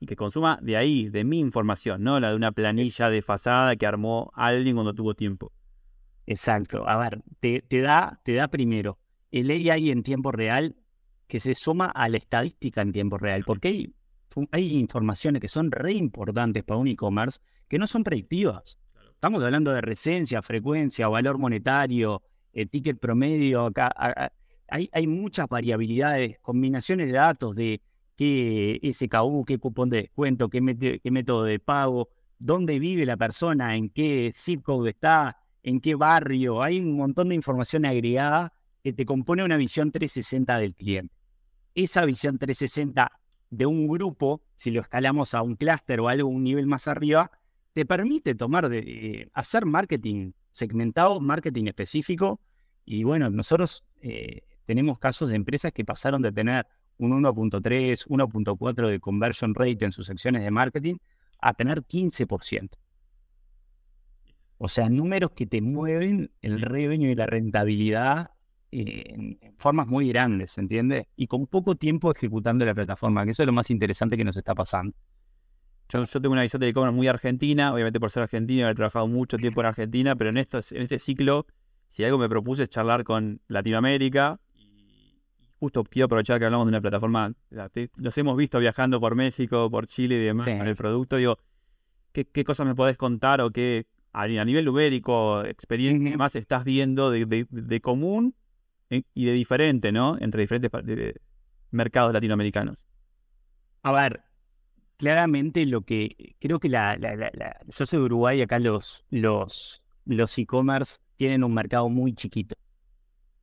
y 0.00 0.06
que 0.06 0.16
consuma 0.16 0.58
de 0.62 0.76
ahí, 0.76 1.08
de 1.10 1.24
mi 1.24 1.38
información, 1.38 2.02
no 2.02 2.18
la 2.20 2.30
de 2.30 2.36
una 2.36 2.52
planilla 2.52 3.10
desfasada 3.10 3.76
que 3.76 3.86
armó 3.86 4.30
alguien 4.34 4.76
cuando 4.76 4.94
tuvo 4.94 5.14
tiempo. 5.14 5.52
Exacto. 6.26 6.88
A 6.88 6.96
ver, 6.98 7.22
te, 7.40 7.62
da, 7.82 8.20
te 8.24 8.32
da 8.32 8.48
primero 8.48 8.98
el 9.30 9.50
AI 9.50 9.90
en 9.90 10.02
tiempo 10.02 10.32
real 10.32 10.76
que 11.26 11.40
se 11.40 11.54
suma 11.54 11.86
a 11.86 12.08
la 12.08 12.16
estadística 12.16 12.80
en 12.80 12.92
tiempo 12.92 13.18
real, 13.18 13.42
porque 13.46 13.68
hay, 13.68 13.94
hay 14.52 14.78
informaciones 14.78 15.40
que 15.40 15.48
son 15.48 15.70
re 15.70 15.92
importantes 15.92 16.62
para 16.64 16.78
un 16.78 16.88
e-commerce 16.88 17.40
que 17.68 17.78
no 17.78 17.86
son 17.86 18.04
predictivas. 18.04 18.78
Estamos 19.22 19.44
hablando 19.44 19.72
de 19.72 19.80
recencia, 19.80 20.42
frecuencia, 20.42 21.06
valor 21.06 21.38
monetario, 21.38 22.22
eh, 22.52 22.66
ticket 22.66 22.98
promedio. 22.98 23.66
Acá, 23.66 23.94
hay, 24.66 25.06
muchas 25.06 25.46
variabilidades, 25.46 26.40
combinaciones 26.40 27.06
de 27.06 27.12
datos 27.12 27.54
de 27.54 27.80
qué 28.16 28.80
SKU, 28.82 29.44
qué 29.44 29.58
cupón 29.58 29.90
de 29.90 29.98
descuento, 29.98 30.48
qué, 30.48 30.60
método 30.60 31.44
de 31.44 31.60
pago, 31.60 32.08
dónde 32.40 32.80
vive 32.80 33.06
la 33.06 33.16
persona, 33.16 33.76
en 33.76 33.90
qué 33.90 34.32
zip 34.34 34.64
code 34.64 34.90
está, 34.90 35.38
en 35.62 35.80
qué 35.80 35.94
barrio. 35.94 36.60
Hay 36.60 36.80
un 36.80 36.96
montón 36.96 37.28
de 37.28 37.36
información 37.36 37.84
agregada 37.84 38.52
que 38.82 38.92
te 38.92 39.06
compone 39.06 39.44
una 39.44 39.56
visión 39.56 39.92
360 39.92 40.58
del 40.58 40.74
cliente. 40.74 41.14
Esa 41.76 42.04
visión 42.04 42.38
360 42.38 43.12
de 43.50 43.66
un 43.66 43.86
grupo, 43.86 44.42
si 44.56 44.72
lo 44.72 44.80
escalamos 44.80 45.32
a 45.34 45.42
un 45.42 45.54
clúster 45.54 46.00
o 46.00 46.08
algo 46.08 46.28
un 46.28 46.42
nivel 46.42 46.66
más 46.66 46.88
arriba, 46.88 47.30
te 47.72 47.86
permite 47.86 48.34
tomar 48.34 48.68
de, 48.68 48.78
eh, 48.78 49.30
hacer 49.32 49.66
marketing 49.66 50.32
segmentado, 50.50 51.20
marketing 51.20 51.66
específico. 51.66 52.40
Y 52.84 53.04
bueno, 53.04 53.30
nosotros 53.30 53.84
eh, 54.00 54.42
tenemos 54.64 54.98
casos 54.98 55.30
de 55.30 55.36
empresas 55.36 55.72
que 55.72 55.84
pasaron 55.84 56.22
de 56.22 56.32
tener 56.32 56.66
un 56.98 57.12
1.3, 57.12 58.06
1.4 58.06 58.88
de 58.88 59.00
conversion 59.00 59.54
rate 59.54 59.84
en 59.84 59.92
sus 59.92 60.10
acciones 60.10 60.42
de 60.42 60.50
marketing 60.50 60.96
a 61.40 61.54
tener 61.54 61.82
15%. 61.82 62.70
O 64.58 64.68
sea, 64.68 64.88
números 64.88 65.32
que 65.32 65.46
te 65.46 65.60
mueven 65.60 66.30
el 66.40 66.60
revenue 66.60 67.10
y 67.10 67.14
la 67.16 67.26
rentabilidad 67.26 68.30
en, 68.70 69.38
formas 69.58 69.88
muy 69.88 70.08
grandes, 70.08 70.56
¿entiendes? 70.58 71.06
Y 71.16 71.26
con 71.26 71.46
poco 71.46 71.74
tiempo 71.74 72.12
ejecutando 72.12 72.64
la 72.64 72.74
plataforma, 72.74 73.24
que 73.24 73.32
eso 73.32 73.42
es 73.42 73.46
lo 73.46 73.52
más 73.52 73.70
interesante 73.70 74.16
que 74.16 74.24
nos 74.24 74.36
está 74.36 74.54
pasando. 74.54 74.94
Yo, 75.92 76.06
tengo 76.06 76.32
una 76.32 76.42
visión 76.42 76.60
de 76.60 76.68
e-commerce 76.68 76.94
muy 76.96 77.06
argentina, 77.06 77.72
obviamente 77.72 78.00
por 78.00 78.10
ser 78.10 78.22
argentina, 78.22 78.70
he 78.70 78.74
trabajado 78.74 79.06
mucho 79.08 79.36
tiempo 79.36 79.60
en 79.60 79.66
Argentina, 79.66 80.16
pero 80.16 80.30
en, 80.30 80.38
esto, 80.38 80.60
en 80.70 80.82
este 80.82 80.98
ciclo, 80.98 81.46
si 81.86 82.02
algo 82.02 82.16
me 82.16 82.28
propuse 82.28 82.62
es 82.62 82.70
charlar 82.70 83.04
con 83.04 83.40
Latinoamérica, 83.48 84.40
justo 85.60 85.84
quiero 85.84 86.06
aprovechar 86.06 86.38
que 86.38 86.46
hablamos 86.46 86.66
de 86.66 86.70
una 86.70 86.80
plataforma, 86.80 87.30
los 87.96 88.18
hemos 88.18 88.36
visto 88.36 88.58
viajando 88.58 89.00
por 89.00 89.14
México, 89.14 89.70
por 89.70 89.86
Chile 89.86 90.16
y 90.16 90.24
demás 90.24 90.46
con 90.46 90.66
el 90.66 90.76
producto, 90.76 91.16
digo, 91.16 91.38
¿qué, 92.12 92.44
cosas 92.44 92.66
me 92.66 92.74
podés 92.74 92.96
contar 92.96 93.42
o 93.42 93.50
qué 93.50 93.86
a, 94.12 94.26
nivel 94.26 94.64
numérico, 94.64 95.44
experiencia 95.44 96.16
más 96.16 96.36
estás 96.36 96.64
viendo 96.64 97.10
de, 97.10 97.80
común 97.82 98.34
eh, 98.88 99.02
y 99.14 99.26
de 99.26 99.32
diferente, 99.32 99.92
¿no? 99.92 100.16
Entre 100.20 100.40
diferentes 100.40 100.70
mercados 101.70 102.12
latinoamericanos. 102.12 102.86
A 103.82 103.92
ver, 103.92 104.22
claramente 105.02 105.66
lo 105.66 105.82
que 105.82 106.36
creo 106.38 106.60
que 106.60 106.68
la, 106.68 106.96
yo 107.66 107.84
soy 107.84 107.98
de 107.98 108.04
Uruguay, 108.04 108.40
acá 108.40 108.60
los 108.60 109.04
los 109.10 109.82
los 110.04 110.38
e-commerce 110.38 110.98
tienen 111.16 111.42
un 111.42 111.52
mercado 111.52 111.88
muy 111.88 112.14
chiquito 112.14 112.54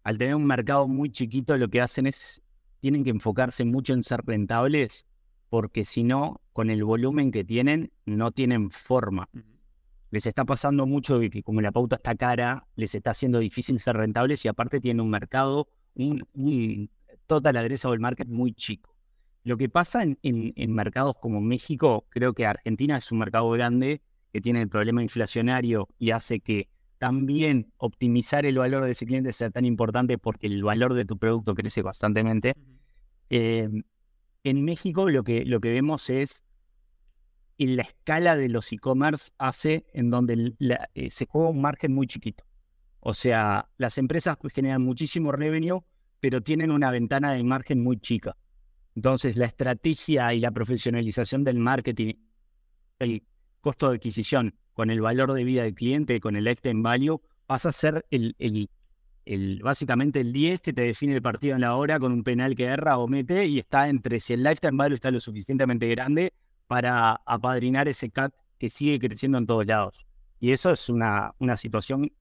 al 0.04 0.18
tener 0.18 0.36
un 0.36 0.46
mercado 0.46 0.88
muy 0.88 1.12
chiquito, 1.12 1.58
lo 1.58 1.68
que 1.68 1.82
hacen 1.82 2.08
es, 2.08 2.42
tienen 2.80 3.04
que 3.04 3.10
enfocarse 3.10 3.66
mucho 3.66 3.94
en 3.94 4.04
ser 4.04 4.22
rentables, 4.26 5.06
porque 5.50 5.84
si 5.86 6.04
no, 6.04 6.42
con 6.54 6.70
el 6.70 6.84
volumen 6.84 7.32
que 7.32 7.44
tienen, 7.44 7.92
no 8.06 8.32
tienen 8.32 8.72
forma. 8.72 9.30
Les 10.12 10.26
está 10.26 10.46
pasando 10.46 10.86
mucho 10.86 11.20
que 11.20 11.44
como 11.44 11.62
la 11.62 11.72
pauta 11.72 11.98
está 11.98 12.16
cara, 12.16 12.66
les 12.76 12.96
está 12.96 13.12
haciendo 13.12 13.40
difícil 13.40 13.80
ser 13.80 13.98
rentables 13.98 14.44
y 14.46 14.48
aparte 14.48 14.80
tienen 14.80 15.02
un 15.02 15.12
mercado, 15.12 15.68
un, 15.94 16.26
un 16.34 16.90
total 17.28 17.58
addressable 17.58 18.00
market 18.00 18.30
muy 18.30 18.54
chico. 18.54 18.89
Lo 19.50 19.58
que 19.58 19.68
pasa 19.68 20.04
en, 20.04 20.20
en, 20.22 20.74
mercados 20.74 21.16
como 21.20 21.42
México, 21.42 22.06
creo 22.10 22.34
que 22.34 22.46
Argentina 22.46 22.98
es 22.98 23.12
un 23.12 23.18
mercado 23.18 23.50
grande 23.50 24.04
que 24.32 24.42
tiene 24.42 24.62
el 24.62 24.70
problema 24.70 25.02
inflacionario 25.02 25.88
y 25.98 26.12
hace 26.12 26.40
que 26.40 26.70
también 27.00 27.74
optimizar 27.78 28.46
el 28.46 28.60
valor 28.60 28.84
de 28.84 28.92
ese 28.92 29.08
cliente 29.08 29.34
sea 29.34 29.50
tan 29.50 29.66
importante 29.66 30.20
porque 30.20 30.46
el 30.46 30.64
valor 30.64 30.94
de 30.94 31.04
tu 31.04 31.18
producto 31.18 31.56
crece 31.56 31.82
constantemente. 31.82 32.54
Eh, 33.32 33.68
en 34.44 34.66
México 34.66 35.10
lo 35.10 35.24
que, 35.24 35.44
lo 35.46 35.60
que 35.60 35.72
vemos 35.72 36.12
es 36.12 36.44
en 37.58 37.76
la 37.76 37.82
escala 37.82 38.38
de 38.38 38.50
los 38.50 38.72
e-commerce 38.72 39.32
hace 39.40 39.88
en 39.94 40.12
donde 40.12 40.54
eh, 40.94 41.10
se 41.10 41.26
juega 41.26 41.50
un 41.50 41.60
margen 41.60 41.92
muy 41.96 42.06
chiquito. 42.06 42.44
O 43.00 43.16
sea, 43.16 43.68
las 43.78 43.98
empresas 43.98 44.38
pues, 44.40 44.54
generan 44.54 44.84
muchísimo 44.84 45.32
revenue, 45.32 45.80
pero 46.20 46.40
tienen 46.44 46.70
una 46.70 46.92
ventana 46.92 47.32
de 47.32 47.44
margen 47.44 47.82
muy 47.82 47.98
chica. 48.00 48.38
Entonces, 49.00 49.38
la 49.38 49.46
estrategia 49.46 50.34
y 50.34 50.42
la 50.42 50.52
profesionalización 50.52 51.46
del 51.46 51.58
marketing, 51.58 52.16
el 53.00 53.24
costo 53.62 53.88
de 53.88 53.96
adquisición 53.96 54.56
con 54.74 54.90
el 54.90 55.00
valor 55.00 55.32
de 55.32 55.46
vida 55.46 55.64
del 55.64 55.74
cliente, 55.74 56.20
con 56.20 56.36
el 56.36 56.44
lifetime 56.44 56.82
value, 56.82 57.22
pasa 57.46 57.70
a 57.70 57.72
ser 57.72 58.06
el, 58.12 58.36
el, 59.24 59.62
básicamente 59.64 60.20
el 60.20 60.34
10 60.34 60.60
que 60.60 60.74
te 60.74 60.82
define 60.82 61.16
el 61.16 61.22
partido 61.22 61.56
en 61.56 61.62
la 61.62 61.78
hora 61.78 61.98
con 61.98 62.12
un 62.12 62.26
penal 62.26 62.56
que 62.56 62.66
erra 62.66 62.98
o 62.98 63.08
mete 63.08 63.46
y 63.46 63.60
está 63.60 63.88
entre 63.88 64.20
si 64.20 64.34
el 64.34 64.44
lifetime 64.44 64.76
value 64.76 64.96
está 64.96 65.12
lo 65.12 65.22
suficientemente 65.22 65.88
grande 65.88 66.34
para 66.68 67.22
apadrinar 67.26 67.88
ese 67.88 68.10
CAT 68.10 68.34
que 68.58 68.70
sigue 68.70 69.00
creciendo 69.00 69.38
en 69.38 69.48
todos 69.48 69.66
lados. 69.66 70.06
Y 70.42 70.52
eso 70.52 70.72
es 70.72 70.90
una, 70.90 71.34
una 71.40 71.56
situación 71.56 72.12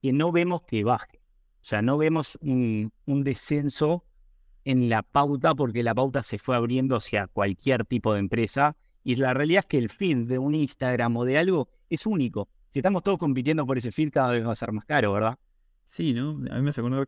que 0.00 0.12
no 0.12 0.30
vemos 0.30 0.62
que 0.62 0.84
baje. 0.84 1.18
O 1.60 1.64
sea, 1.64 1.82
no 1.82 1.98
vemos 1.98 2.38
un, 2.40 2.92
un 3.06 3.24
descenso 3.24 4.04
en 4.64 4.88
la 4.88 5.02
pauta 5.02 5.54
porque 5.54 5.82
la 5.82 5.94
pauta 5.94 6.22
se 6.22 6.38
fue 6.38 6.56
abriendo 6.56 6.96
hacia 6.96 7.26
cualquier 7.26 7.84
tipo 7.84 8.12
de 8.12 8.20
empresa 8.20 8.76
y 9.02 9.16
la 9.16 9.32
realidad 9.34 9.60
es 9.60 9.66
que 9.66 9.78
el 9.78 9.88
feed 9.88 10.28
de 10.28 10.38
un 10.38 10.54
Instagram 10.54 11.16
o 11.16 11.24
de 11.24 11.38
algo 11.38 11.68
es 11.88 12.06
único. 12.06 12.48
Si 12.68 12.78
estamos 12.80 13.02
todos 13.02 13.18
compitiendo 13.18 13.64
por 13.66 13.78
ese 13.78 13.92
feed, 13.92 14.10
cada 14.10 14.32
vez 14.32 14.46
va 14.46 14.52
a 14.52 14.56
ser 14.56 14.72
más 14.72 14.84
caro, 14.84 15.12
¿verdad? 15.12 15.38
Sí, 15.84 16.12
¿no? 16.12 16.30
A 16.50 16.56
mí 16.56 16.62
me 16.62 16.70
hace 16.70 16.82
cuando, 16.82 17.06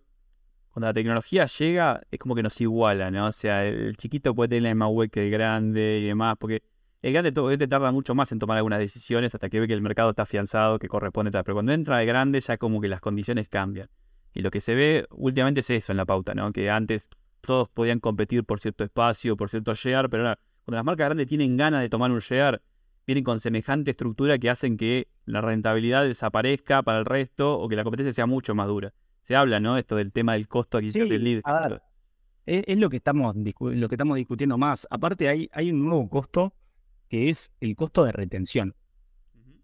cuando 0.71 0.87
la 0.87 0.95
tecnología 0.95 1.45
llega, 1.47 2.00
es 2.11 2.19
como 2.19 2.35
que 2.35 2.42
nos 2.42 2.59
iguala, 2.61 3.11
¿no? 3.11 3.26
O 3.26 3.33
sea, 3.33 3.66
el 3.66 3.97
chiquito 3.97 4.35
puede 4.35 4.49
tener 4.49 4.62
la 4.62 4.69
misma 4.71 4.88
web 4.88 5.11
que 5.11 5.25
el 5.26 5.30
grande 5.30 5.99
y 6.02 6.07
demás, 6.07 6.37
porque 6.38 6.62
el 7.02 7.12
grande 7.12 7.33
todo, 7.33 7.50
este 7.50 7.69
tarda 7.69 7.92
mucho 7.92 8.14
más 8.14 8.33
en 8.33 8.38
tomar 8.38 8.57
algunas 8.57 8.78
decisiones 8.78 9.35
hasta 9.35 9.49
que 9.49 9.61
ve 9.61 9.69
que 9.69 9.75
el 9.75 9.83
mercado 9.83 10.11
está 10.11 10.23
afianzado, 10.23 10.78
que 10.78 10.88
corresponde 10.88 11.30
tal. 11.30 11.45
Pero 11.45 11.57
cuando 11.57 11.73
entra 11.73 12.00
el 12.00 12.07
grande, 12.07 12.40
ya 12.40 12.57
como 12.57 12.80
que 12.80 12.88
las 12.88 13.00
condiciones 13.00 13.49
cambian. 13.49 13.88
Y 14.33 14.42
lo 14.42 14.50
que 14.50 14.61
se 14.61 14.75
ve 14.75 15.07
últimamente 15.11 15.61
es 15.61 15.71
eso 15.71 15.92
en 15.92 15.97
la 15.97 16.07
pauta, 16.07 16.35
¿no? 16.35 16.52
Que 16.52 16.71
antes 16.71 17.11
todos 17.40 17.68
podían 17.68 18.00
competir 18.00 18.44
por 18.44 18.61
cierto 18.61 18.85
espacio, 18.85 19.37
por 19.37 19.49
cierto 19.49 19.75
share, 19.75 20.09
pero 20.09 20.25
ahora, 20.25 20.40
cuando 20.64 20.76
las 20.76 20.85
marcas 20.85 21.06
grandes 21.06 21.26
tienen 21.26 21.56
ganas 21.56 21.82
de 21.82 21.88
tomar 21.88 22.11
un 22.11 22.18
share, 22.18 22.62
vienen 23.06 23.25
con 23.25 23.40
semejante 23.40 23.90
estructura 23.90 24.38
que 24.38 24.50
hacen 24.50 24.76
que 24.76 25.09
la 25.25 25.40
rentabilidad 25.40 26.04
desaparezca 26.04 26.82
para 26.82 26.99
el 26.99 27.04
resto 27.04 27.59
o 27.59 27.68
que 27.68 27.76
la 27.76 27.85
competencia 27.85 28.12
sea 28.12 28.26
mucho 28.26 28.54
más 28.54 28.68
dura. 28.68 28.92
Se 29.23 29.37
habla, 29.37 29.61
¿no? 29.61 29.78
Esto 29.78 29.97
del 29.97 30.12
tema 30.12 30.35
del 30.35 30.49
costo 30.49 30.78
adquisitivo 30.78 31.09
del 31.09 31.25
lead. 31.25 31.42
es, 32.47 32.78
lo, 32.78 32.90
que 32.90 32.97
estamos, 32.97 33.35
lo 33.37 33.88
que 33.88 33.94
estamos 33.94 34.16
discutiendo 34.16 34.59
más. 34.59 34.87
Aparte, 34.90 35.28
hay, 35.28 35.49
hay 35.52 35.70
un 35.70 35.85
nuevo 35.85 36.09
costo 36.09 36.54
que 37.09 37.28
es 37.28 37.52
el 37.61 37.75
costo 37.75 38.04
de 38.04 38.12
retención. 38.12 38.75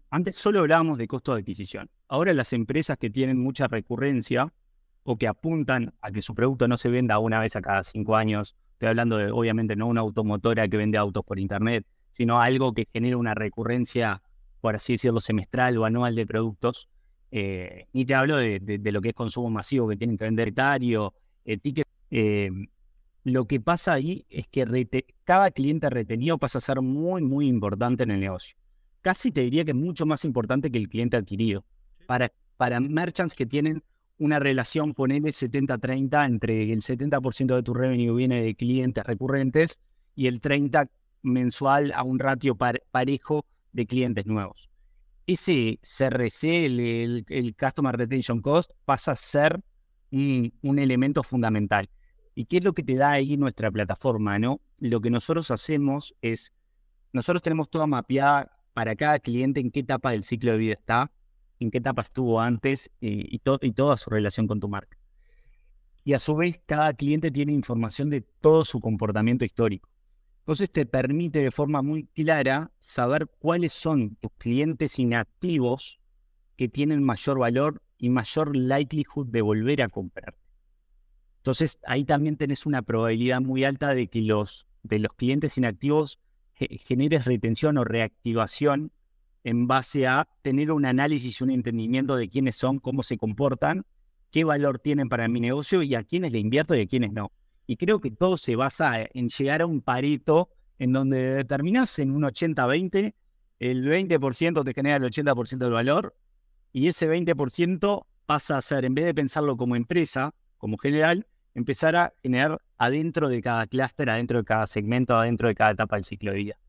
Antes 0.09 0.35
solo 0.35 0.59
hablábamos 0.59 0.97
de 0.97 1.07
costo 1.07 1.33
de 1.33 1.41
adquisición. 1.41 1.89
Ahora 2.07 2.33
las 2.33 2.53
empresas 2.53 2.97
que 2.97 3.09
tienen 3.09 3.37
mucha 3.41 3.67
recurrencia 3.67 4.53
o 5.09 5.15
que 5.15 5.25
apuntan 5.25 5.93
a 6.01 6.11
que 6.11 6.21
su 6.21 6.35
producto 6.35 6.67
no 6.67 6.77
se 6.77 6.89
venda 6.89 7.17
una 7.19 7.39
vez 7.39 7.55
a 7.55 7.61
cada 7.61 7.81
cinco 7.85 8.17
años, 8.17 8.57
estoy 8.73 8.89
hablando 8.89 9.17
de, 9.17 9.31
obviamente, 9.31 9.77
no 9.77 9.87
una 9.87 10.01
automotora 10.01 10.67
que 10.67 10.75
vende 10.75 10.97
autos 10.97 11.23
por 11.23 11.39
internet, 11.39 11.85
sino 12.11 12.41
algo 12.41 12.73
que 12.73 12.89
genera 12.91 13.15
una 13.15 13.33
recurrencia, 13.33 14.21
por 14.59 14.75
así 14.75 14.93
decirlo, 14.93 15.21
semestral 15.21 15.77
o 15.77 15.85
anual 15.85 16.13
de 16.13 16.27
productos. 16.27 16.89
Eh, 17.31 17.87
ni 17.93 18.03
te 18.03 18.15
hablo 18.15 18.35
de, 18.35 18.59
lo 18.83 18.99
que 18.99 19.09
es 19.09 19.15
consumo 19.15 19.49
masivo, 19.49 19.87
que 19.87 19.95
tienen 19.95 20.17
que 20.17 20.25
vender 20.25 20.49
etario, 20.49 21.13
eh, 21.45 21.57
ticket. 21.57 21.87
Eh, 22.11 22.51
lo 23.23 23.45
que 23.45 23.61
pasa 23.61 23.93
ahí 23.93 24.25
es 24.29 24.45
que 24.47 25.05
cada 25.23 25.51
cliente 25.51 25.89
retenido 25.89 26.37
pasa 26.37 26.57
a 26.57 26.61
ser 26.61 26.81
muy, 26.81 27.21
muy 27.21 27.47
importante 27.47 28.03
en 28.03 28.11
el 28.11 28.19
negocio. 28.19 28.57
Casi 28.99 29.31
te 29.31 29.39
diría 29.39 29.63
que 29.63 29.71
es 29.71 29.77
mucho 29.77 30.05
más 30.05 30.25
importante 30.25 30.69
que 30.69 30.79
el 30.79 30.89
cliente 30.89 31.15
adquirido. 31.15 31.63
Para, 32.07 32.29
para 32.57 32.81
merchants 32.81 33.35
que 33.35 33.45
tienen 33.45 33.81
una 34.17 34.39
relación, 34.39 34.93
ponele 34.93 35.29
70-30, 35.29 36.25
entre 36.25 36.71
el 36.71 36.81
70% 36.81 37.55
de 37.55 37.63
tu 37.63 37.73
revenue 37.73 38.15
viene 38.15 38.41
de 38.41 38.55
clientes 38.55 39.05
recurrentes 39.05 39.79
y 40.15 40.27
el 40.27 40.41
30% 40.41 40.89
mensual 41.23 41.91
a 41.93 42.03
un 42.03 42.19
ratio 42.19 42.55
parejo 42.55 43.45
de 43.73 43.85
clientes 43.85 44.25
nuevos. 44.25 44.69
Ese 45.25 45.79
CRC, 45.81 46.65
el, 46.65 47.55
Customer 47.59 47.95
Retention 47.95 48.41
Cost, 48.41 48.71
pasa 48.85 49.11
a 49.11 49.15
ser 49.15 49.61
un, 50.11 50.79
elemento 50.79 51.21
fundamental. 51.23 51.89
¿Y 52.33 52.45
qué 52.45 52.57
es 52.57 52.63
lo 52.63 52.73
que 52.73 52.83
te 52.83 52.95
da 52.95 53.11
ahí 53.11 53.35
nuestra 53.35 53.69
plataforma? 53.71 54.39
¿no? 54.39 54.61
Lo 54.79 55.01
que 55.01 55.09
nosotros 55.09 55.51
hacemos 55.51 56.15
es, 56.21 56.53
nosotros 57.11 57.41
tenemos 57.41 57.69
toda 57.69 57.87
mapeada 57.87 58.57
para 58.73 58.95
cada 58.95 59.19
cliente 59.19 59.59
en 59.59 59.71
qué 59.71 59.81
etapa 59.81 60.11
del 60.11 60.23
ciclo 60.23 60.51
de 60.51 60.57
vida 60.59 60.73
está, 60.73 61.11
en 61.59 61.71
qué 61.71 61.79
etapa 61.79 62.03
estuvo 62.03 62.39
antes 62.39 62.89
y, 62.99 63.35
y 63.35 63.71
toda 63.73 63.97
su 63.97 64.09
relación 64.09 64.47
con 64.47 64.59
tu 64.59 64.67
marca. 64.67 64.97
Y 66.03 66.13
a 66.13 66.19
su 66.19 66.35
vez, 66.35 66.61
cada 66.65 66.93
cliente 66.93 67.31
tiene 67.31 67.53
información 67.53 68.09
de 68.09 68.21
todo 68.21 68.63
su 68.63 68.79
comportamiento 68.79 69.43
histórico. 69.43 69.89
Entonces 70.47 70.71
te 70.71 70.85
permite 70.85 71.39
de 71.39 71.51
forma 71.51 71.81
muy 71.81 72.05
clara 72.05 72.71
saber 72.79 73.27
cuáles 73.39 73.73
son 73.73 74.15
tus 74.15 74.31
clientes 74.37 74.97
inactivos 74.97 75.99
que 76.55 76.69
tienen 76.69 77.03
mayor 77.03 77.39
valor 77.39 77.81
y 77.97 78.09
mayor 78.09 78.55
likelihood 78.55 79.27
de 79.27 79.41
volver 79.41 79.81
a 79.81 79.89
comprar. 79.89 80.37
Entonces 81.39 81.79
ahí 81.85 82.05
también 82.05 82.37
tenés 82.37 82.65
una 82.65 82.81
probabilidad 82.81 83.41
muy 83.41 83.65
alta 83.65 83.93
de 83.93 84.07
que 84.07 84.21
los, 84.21 84.67
de 84.83 84.99
los 84.99 85.11
clientes 85.11 85.57
inactivos 85.57 86.19
generes 86.53 87.25
retención 87.25 87.77
o 87.77 87.83
reactivación 87.83 88.93
en 89.47 89.65
base 89.65 90.05
a 90.07 90.27
tener 90.41 90.73
un 90.73 90.85
análisis 90.85 91.39
y 91.39 91.43
un 91.45 91.51
entendimiento 91.51 92.17
de 92.17 92.27
quiénes 92.27 92.57
son, 92.57 92.79
cómo 92.79 93.01
se 93.01 93.17
comportan, 93.17 93.85
qué 94.29 94.43
valor 94.43 94.77
tienen 94.77 95.07
para 95.07 95.29
mi 95.29 95.39
negocio 95.39 95.81
y 95.83 95.95
a 95.95 96.03
quiénes 96.03 96.33
le 96.33 96.39
invierto 96.39 96.75
y 96.75 96.81
a 96.81 96.85
quiénes 96.85 97.13
no. 97.13 97.31
Y 97.65 97.77
creo 97.77 98.01
que 98.01 98.11
todo 98.11 98.35
se 98.35 98.57
basa 98.57 99.07
en 99.13 99.29
llegar 99.29 99.61
a 99.61 99.65
un 99.65 99.79
parito 99.79 100.49
en 100.79 100.91
donde 100.91 101.45
terminas 101.45 101.97
en 101.99 102.11
un 102.11 102.23
80-20, 102.23 103.15
el 103.59 103.85
20% 103.85 104.65
te 104.65 104.73
genera 104.73 104.97
el 104.97 105.03
80% 105.03 105.57
del 105.59 105.71
valor 105.71 106.13
y 106.73 106.87
ese 106.87 107.09
20% 107.09 108.05
pasa 108.25 108.57
a 108.57 108.61
ser, 108.61 108.83
en 108.83 108.95
vez 108.95 109.05
de 109.05 109.13
pensarlo 109.13 109.55
como 109.55 109.77
empresa, 109.77 110.35
como 110.57 110.77
general, 110.77 111.25
empezar 111.55 111.95
a 111.95 112.13
generar 112.21 112.61
adentro 112.77 113.29
de 113.29 113.41
cada 113.41 113.65
clúster, 113.65 114.09
adentro 114.09 114.39
de 114.39 114.43
cada 114.43 114.67
segmento, 114.67 115.15
adentro 115.15 115.47
de 115.47 115.55
cada 115.55 115.71
etapa 115.71 115.95
del 115.95 116.03
ciclo 116.03 116.31
de 116.33 116.37
vida. 116.37 116.59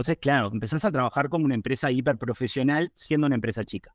Entonces, 0.00 0.16
claro, 0.16 0.48
empezás 0.50 0.82
a 0.86 0.90
trabajar 0.90 1.28
como 1.28 1.44
una 1.44 1.54
empresa 1.54 1.90
hiperprofesional 1.90 2.90
siendo 2.94 3.26
una 3.26 3.34
empresa 3.34 3.64
chica. 3.64 3.94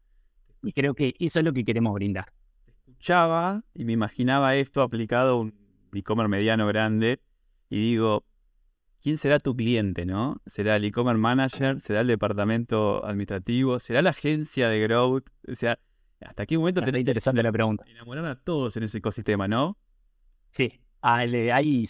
Y 0.61 0.71
creo 0.71 0.93
que 0.93 1.15
eso 1.19 1.39
es 1.39 1.45
lo 1.45 1.51
que 1.51 1.65
queremos 1.65 1.95
brindar. 1.95 2.31
Escuchaba 2.67 3.63
y 3.73 3.85
me 3.85 3.93
imaginaba 3.93 4.55
esto 4.55 4.83
aplicado 4.83 5.31
a 5.31 5.39
un 5.39 5.55
e-commerce 5.91 6.29
mediano 6.29 6.67
grande 6.67 7.21
y 7.71 7.77
digo, 7.77 8.23
¿quién 9.01 9.17
será 9.17 9.39
tu 9.39 9.55
cliente, 9.55 10.05
no? 10.05 10.43
¿Será 10.45 10.75
el 10.75 10.85
e-commerce 10.85 11.19
manager? 11.19 11.81
¿Será 11.81 12.01
el 12.01 12.07
departamento 12.07 13.03
administrativo? 13.03 13.79
¿Será 13.79 14.03
la 14.03 14.11
agencia 14.11 14.69
de 14.69 14.81
growth? 14.81 15.25
O 15.47 15.55
sea, 15.55 15.79
¿hasta 16.21 16.45
qué 16.45 16.55
momento 16.55 16.83
tenés 16.83 16.99
interesante 16.99 17.41
la 17.41 17.51
pregunta. 17.51 17.83
enamorar 17.87 18.25
a 18.25 18.35
todos 18.35 18.77
en 18.77 18.83
ese 18.83 18.99
ecosistema, 18.99 19.47
no? 19.47 19.75
Sí, 20.51 20.81
hay, 21.01 21.87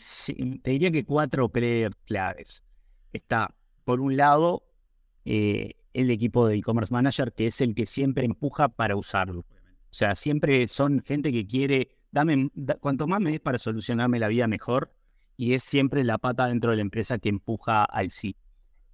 te 0.64 0.72
diría 0.72 0.90
que 0.90 1.04
cuatro 1.04 1.50
players 1.50 1.98
claves. 2.06 2.64
Está, 3.12 3.54
por 3.86 4.02
un 4.02 4.18
lado, 4.18 4.64
eh, 5.24 5.76
el 5.94 6.12
equipo 6.12 6.48
de 6.48 6.58
e-commerce 6.58 6.94
manager, 6.94 7.32
que 7.32 7.48
es 7.48 7.62
el 7.62 7.74
que 7.74 7.86
siempre 7.86 8.26
empuja 8.26 8.68
para 8.68 8.98
usarlo. 8.98 9.40
O 9.40 9.98
sea, 9.98 10.16
siempre 10.16 10.68
son 10.68 11.02
gente 11.02 11.32
que 11.32 11.48
quiere 11.48 11.96
dame, 12.16 12.50
cuanto 12.80 13.08
más 13.08 13.20
me 13.20 13.32
des 13.32 13.42
para 13.42 13.58
solucionarme 13.60 14.20
la 14.20 14.30
vida 14.30 14.48
mejor, 14.48 14.94
y 15.36 15.54
es 15.54 15.64
siempre 15.64 16.04
la 16.06 16.18
pata 16.18 16.48
dentro 16.48 16.72
de 16.72 16.78
la 16.78 16.82
empresa 16.82 17.20
que 17.20 17.28
empuja 17.28 17.84
al 17.84 18.10
sí. 18.10 18.38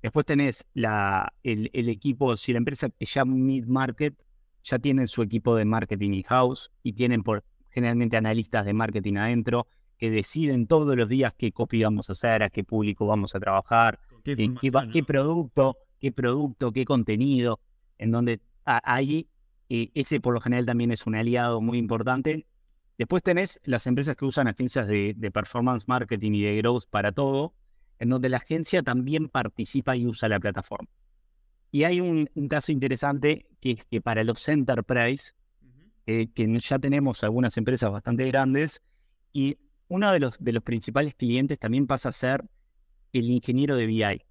Después 0.01 0.25
tenés 0.25 0.65
la, 0.73 1.32
el, 1.43 1.69
equipo, 1.73 2.36
si 2.36 2.51
la 2.51 2.58
empresa 2.58 2.89
es 2.97 3.13
ya 3.13 3.23
mid-market, 3.23 4.15
ya 4.63 4.80
tienen 4.80 5.08
su 5.08 5.21
equipo 5.21 5.56
de 5.56 5.65
marketing 5.65 6.13
in-house 6.13 6.71
y 6.82 6.93
tienen 6.93 7.21
por, 7.21 7.43
generalmente 7.69 8.17
analistas 8.17 8.65
de 8.65 8.73
marketing 8.73 9.17
adentro 9.17 9.67
que 9.97 10.10
deciden 10.10 10.65
todos 10.65 10.95
los 10.95 11.08
días 11.08 11.34
qué 11.38 11.51
copy 11.51 11.84
vamos 11.84 12.10
a 12.10 12.13
hacer, 12.13 12.41
a 12.41 12.49
qué 12.49 12.63
público 12.63 13.06
vamos 13.06 13.36
a 13.36 13.39
trabajar, 13.39 13.99
qué, 14.23 14.36
qué, 14.91 15.03
producto, 15.03 15.77
qué 15.99 16.12
producto, 16.12 16.71
qué 16.71 16.86
contenido, 16.86 17.60
en 17.97 18.12
donde 18.12 18.41
ahí 18.65 19.27
ese 19.93 20.19
por 20.19 20.34
lo 20.34 20.41
general 20.41 20.65
también 20.65 20.91
es 20.91 21.05
un 21.05 21.15
aliado 21.15 21.62
muy 21.62 21.77
importante. 21.77 22.45
Después 22.97 23.23
tenés 23.23 23.60
las 23.63 23.88
empresas 23.88 24.15
que 24.15 24.25
usan 24.25 24.47
agencias 24.47 24.88
de, 24.88 25.31
performance 25.34 25.88
marketing 25.88 26.34
y 26.34 26.43
de 26.43 26.57
growth 26.57 26.86
para 26.89 27.12
todo, 27.12 27.53
en 27.99 28.10
donde 28.10 28.29
la 28.29 28.38
agencia 28.38 28.84
también 28.84 29.29
participa 29.29 29.95
y 29.95 30.05
usa 30.05 30.29
la 30.29 30.39
plataforma. 30.39 30.89
Y 31.71 31.86
hay 31.86 32.01
un, 32.01 32.27
caso 32.49 32.71
interesante 32.71 33.47
que 33.60 33.71
es 33.71 33.86
que 33.86 34.01
para 34.01 34.23
los 34.23 34.47
enterprise, 34.49 35.34
eh, 36.05 36.27
que 36.34 36.57
ya 36.60 36.79
tenemos 36.79 37.23
algunas 37.23 37.57
empresas 37.57 37.91
bastante 37.91 38.25
grandes, 38.27 38.81
y 39.31 39.57
uno 39.88 40.12
de 40.12 40.19
los, 40.19 40.36
de 40.39 40.51
los 40.51 40.63
principales 40.63 41.15
clientes 41.15 41.57
también 41.57 41.88
pasa 41.88 42.10
a 42.10 42.12
ser 42.12 42.43
el 43.13 43.30
ingeniero 43.30 43.76
de 43.76 43.86
BI. 43.86 44.21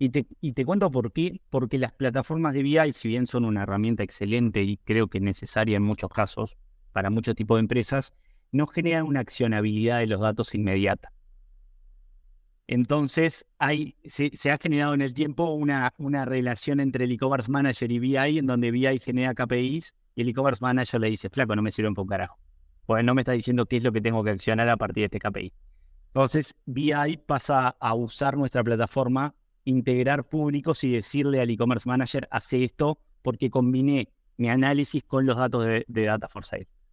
Y 0.00 0.10
te, 0.10 0.26
y 0.40 0.52
te 0.52 0.64
cuento 0.64 0.90
por 0.90 1.12
qué, 1.12 1.40
porque 1.50 1.78
las 1.78 1.92
plataformas 1.92 2.54
de 2.54 2.62
BI, 2.62 2.92
si 2.92 3.08
bien 3.08 3.26
son 3.26 3.44
una 3.44 3.64
herramienta 3.64 4.02
excelente 4.02 4.62
y 4.62 4.76
creo 4.76 5.08
que 5.08 5.20
necesaria 5.20 5.76
en 5.76 5.82
muchos 5.82 6.10
casos 6.10 6.56
para 6.92 7.10
muchos 7.10 7.34
tipos 7.34 7.56
de 7.56 7.60
empresas, 7.60 8.14
no 8.52 8.66
generan 8.66 9.04
una 9.04 9.20
accionabilidad 9.20 9.98
de 9.98 10.06
los 10.06 10.20
datos 10.20 10.54
inmediata. 10.54 11.12
Entonces, 12.68 13.46
hay, 13.58 13.96
se, 14.04 14.50
ha 14.50 14.58
generado 14.58 14.92
en 14.92 15.00
el 15.00 15.14
tiempo 15.14 15.52
una, 15.52 15.94
una 15.96 16.26
relación 16.26 16.80
entre 16.80 17.06
el 17.06 17.12
e-commerce 17.12 17.50
manager 17.50 17.90
y 17.90 17.98
BI, 17.98 18.38
en 18.38 18.46
donde 18.46 18.70
BI 18.70 18.98
genera 18.98 19.34
KPIs 19.34 19.94
y 20.14 20.20
el 20.22 20.28
e-commerce 20.28 20.60
manager 20.60 21.00
le 21.00 21.08
dice, 21.08 21.30
flaco, 21.30 21.56
no 21.56 21.62
me 21.62 21.72
sirve 21.72 21.88
un 21.88 22.06
carajo. 22.06 22.38
Pues 22.84 23.04
no 23.04 23.14
me 23.14 23.22
está 23.22 23.32
diciendo 23.32 23.64
qué 23.66 23.78
es 23.78 23.84
lo 23.84 23.92
que 23.92 24.00
tengo 24.00 24.22
que 24.22 24.30
accionar 24.30 24.68
a 24.68 24.76
partir 24.76 25.08
de 25.08 25.16
este 25.16 25.18
KPI. 25.18 25.52
Entonces, 26.18 26.56
BI 26.66 27.16
pasa 27.26 27.76
a 27.78 27.94
usar 27.94 28.36
nuestra 28.36 28.64
plataforma 28.64 29.36
integrar 29.62 30.28
públicos 30.28 30.82
y 30.82 30.90
decirle 30.90 31.40
al 31.40 31.48
e-commerce 31.48 31.88
manager, 31.88 32.26
hace 32.32 32.64
esto 32.64 32.98
porque 33.22 33.50
combiné 33.50 34.12
mi 34.36 34.48
análisis 34.48 35.04
con 35.04 35.26
los 35.26 35.36
datos 35.36 35.64
de, 35.64 35.84
Data 35.86 36.26
for. 36.26 36.42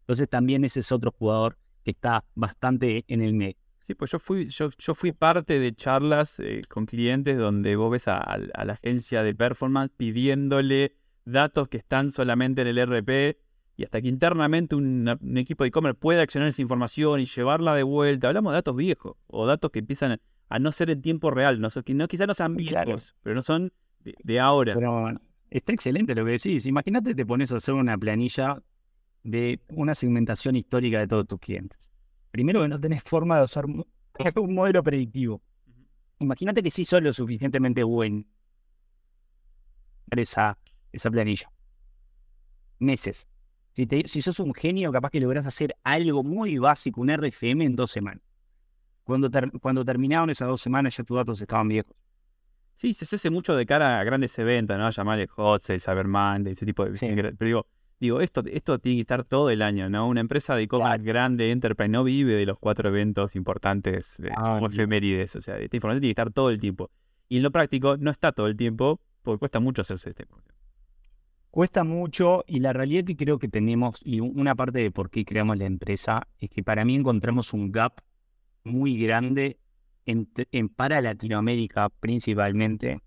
Entonces 0.02 0.30
también 0.30 0.64
ese 0.64 0.82
es 0.82 0.92
otro 0.92 1.10
jugador 1.10 1.58
que 1.84 1.90
está 1.90 2.24
bastante 2.36 3.04
en 3.08 3.24
el 3.24 3.34
medio. 3.34 3.58
Sí, 3.80 3.96
pues 3.96 4.12
yo 4.12 4.20
fui, 4.20 4.48
yo, 4.48 4.70
fui 4.94 5.12
parte 5.12 5.58
de 5.58 5.74
charlas 5.74 6.40
eh, 6.40 6.62
con 6.70 6.86
clientes 6.86 7.36
donde 7.36 7.76
vos 7.76 7.90
ves 7.90 8.08
a, 8.08 8.38
la 8.38 8.74
agencia 8.74 9.24
de 9.24 9.34
performance 9.34 9.92
pidiéndole 9.98 10.98
datos 11.24 11.68
que 11.68 11.78
están 11.78 12.12
solamente 12.12 12.62
en 12.62 12.68
el 12.68 12.78
RP 12.78 13.40
y 13.78 13.84
hasta 13.84 14.02
que 14.02 14.08
internamente 14.08 14.76
un, 14.76 15.08
equipo 15.36 15.64
de 15.64 15.70
e-commerce 15.70 16.00
pueda 16.00 16.22
accionar 16.22 16.50
esa 16.50 16.62
información 16.62 17.20
y 17.20 17.26
llevarla 17.26 17.76
de 17.76 17.84
vuelta. 17.84 18.28
Hablamos 18.28 18.54
de 18.54 18.56
datos 18.56 18.76
viejos 18.76 19.18
o 19.28 19.46
datos 19.46 19.72
que 19.72 19.80
empiezan 19.80 20.20
a 20.50 20.60
no 20.60 20.72
ser 20.72 20.90
en 20.90 21.02
tiempo 21.02 21.32
real. 21.32 21.60
No, 21.60 21.70
no 21.86 22.08
quizás 22.08 22.28
no 22.28 22.34
sean 22.34 22.56
viejos, 22.56 23.16
pero 23.22 23.36
no 23.36 23.42
son 23.42 23.74
de, 24.00 24.40
ahora. 24.40 24.74
Pero 24.76 25.08
está 25.50 25.74
excelente 25.74 26.16
lo 26.16 26.24
que 26.24 26.32
decís. 26.32 26.66
Imagínate 26.66 27.14
te 27.14 27.26
pones 27.26 27.52
a 27.52 27.58
hacer 27.58 27.74
una 27.74 27.98
planilla 27.98 28.62
de 29.24 29.60
una 29.70 29.94
segmentación 29.94 30.56
histórica 30.56 31.00
de 31.00 31.08
todos 31.08 31.28
tus 31.28 31.40
clientes. 31.40 31.92
Primero 32.32 32.62
que 32.62 32.70
no 32.70 32.80
tenés 32.80 33.04
forma 33.04 33.40
de 33.40 33.46
usar 33.46 33.66
un 33.66 33.86
modelo 34.56 34.84
predictivo. 34.84 35.42
Imagínate 36.20 36.64
que 36.64 36.72
sí 36.72 36.86
sos 36.86 37.02
lo 37.02 37.12
suficientemente 37.12 37.84
bueno 37.84 38.24
esa, 40.12 40.58
esa 40.94 41.12
planilla. 41.12 41.52
Meses. 42.80 43.28
Si, 43.76 43.86
si 44.06 44.22
sos 44.22 44.40
un 44.40 44.54
genio, 44.54 44.92
capaz 44.92 45.10
que 45.10 45.20
lográs 45.20 45.46
hacer 45.46 45.76
algo 45.84 46.24
muy 46.24 46.58
básico, 46.58 47.02
un 47.02 47.10
RFM 47.10 47.66
en 47.66 47.76
dos 47.76 47.92
semanas. 47.92 48.24
Cuando, 49.04 49.30
cuando 49.62 49.84
terminaron 49.84 50.30
esas 50.30 50.48
dos 50.48 50.62
semanas 50.62 50.96
ya 50.96 51.04
tus 51.04 51.18
datos 51.18 51.42
estaban 51.42 51.68
viejos. 51.68 51.94
Sí, 52.74 52.94
se 52.94 53.16
hace 53.16 53.30
mucho 53.30 53.56
de 53.56 53.66
cara 53.66 54.00
a 54.00 54.04
grandes 54.04 54.38
eventos, 54.40 54.78
¿no? 54.78 54.90
Llamarle 54.90 55.28
Hot 55.28 55.62
Sale, 55.62 55.80
Cyberman, 55.80 56.48
ese 56.48 56.66
tipo 56.66 56.86
de... 56.86 56.98
Pero 56.98 57.36
digo, 57.40 57.68
digo 58.00 58.22
esto, 58.22 58.44
esto 58.46 58.80
tiene 58.80 58.98
que 58.98 59.02
estar 59.02 59.24
todo 59.24 59.50
el 59.50 59.62
año, 59.62 59.90
¿no? 59.90 60.08
Una 60.08 60.22
empresa 60.22 60.56
de 60.56 60.64
e-commerce 60.64 61.04
grande, 61.04 61.52
Enterprise, 61.52 61.90
no 61.90 62.04
vive 62.04 62.34
de 62.34 62.46
los 62.46 62.58
cuatro 62.58 62.90
eventos 62.90 63.36
importantes 63.36 64.16
de, 64.18 64.32
ah, 64.36 64.62
efemérides. 64.64 65.36
O 65.36 65.42
sea, 65.42 65.58
esta 65.58 65.76
información 65.76 66.02
tiene 66.02 66.14
que 66.14 66.22
estar 66.22 66.32
todo 66.32 66.50
el 66.50 66.60
tiempo. 66.60 66.92
Y 67.28 67.38
en 67.38 67.44
lo 67.44 67.52
práctico 67.52 67.98
no 67.98 68.12
está 68.12 68.32
todo 68.32 68.48
el 68.48 68.56
tiempo 68.56 69.02
porque 69.22 69.40
cuesta 69.40 69.60
mucho 69.60 69.82
hacerse 69.82 70.10
este 70.10 70.26
Cuesta 71.56 71.86
mucho 71.86 72.44
y 72.48 72.60
la 72.60 72.74
realidad 72.74 73.06
que 73.06 73.16
creo 73.16 73.40
que 73.40 73.48
tenemos, 73.48 74.02
y 74.04 74.20
una 74.20 74.56
parte 74.56 74.80
de 74.80 74.92
por 74.92 75.10
qué 75.10 75.24
creamos 75.24 75.58
la 75.58 75.64
empresa, 75.64 76.28
es 76.38 76.50
que 76.50 76.64
para 76.64 76.84
mí 76.84 76.96
encontramos 76.96 77.54
un 77.54 77.72
gap 77.72 78.02
muy 78.66 78.98
grande 78.98 79.58
en, 80.06 80.28
para 80.68 81.00
Latinoamérica 81.00 81.88
principalmente 81.88 83.00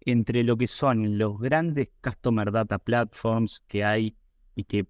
entre 0.00 0.42
lo 0.42 0.56
que 0.56 0.66
son 0.66 1.18
los 1.18 1.38
grandes 1.38 1.90
customer 2.02 2.50
data 2.50 2.80
platforms 2.80 3.62
que 3.68 3.84
hay 3.84 4.16
y 4.56 4.64
que 4.64 4.88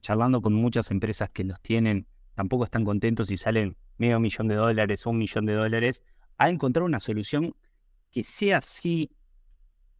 charlando 0.00 0.40
con 0.40 0.54
muchas 0.54 0.92
empresas 0.92 1.28
que 1.30 1.42
los 1.42 1.60
tienen 1.60 2.06
tampoco 2.36 2.62
están 2.62 2.84
contentos 2.84 3.28
y 3.32 3.38
salen 3.38 3.76
medio 3.98 4.20
millón 4.20 4.46
de 4.46 4.54
dólares 4.54 5.04
o 5.04 5.10
un 5.10 5.18
millón 5.18 5.46
de 5.46 5.54
dólares, 5.54 6.04
a 6.38 6.48
encontrar 6.48 6.84
una 6.84 7.00
solución 7.00 7.56
que 8.12 8.22
sea 8.22 8.58
así 8.58 9.10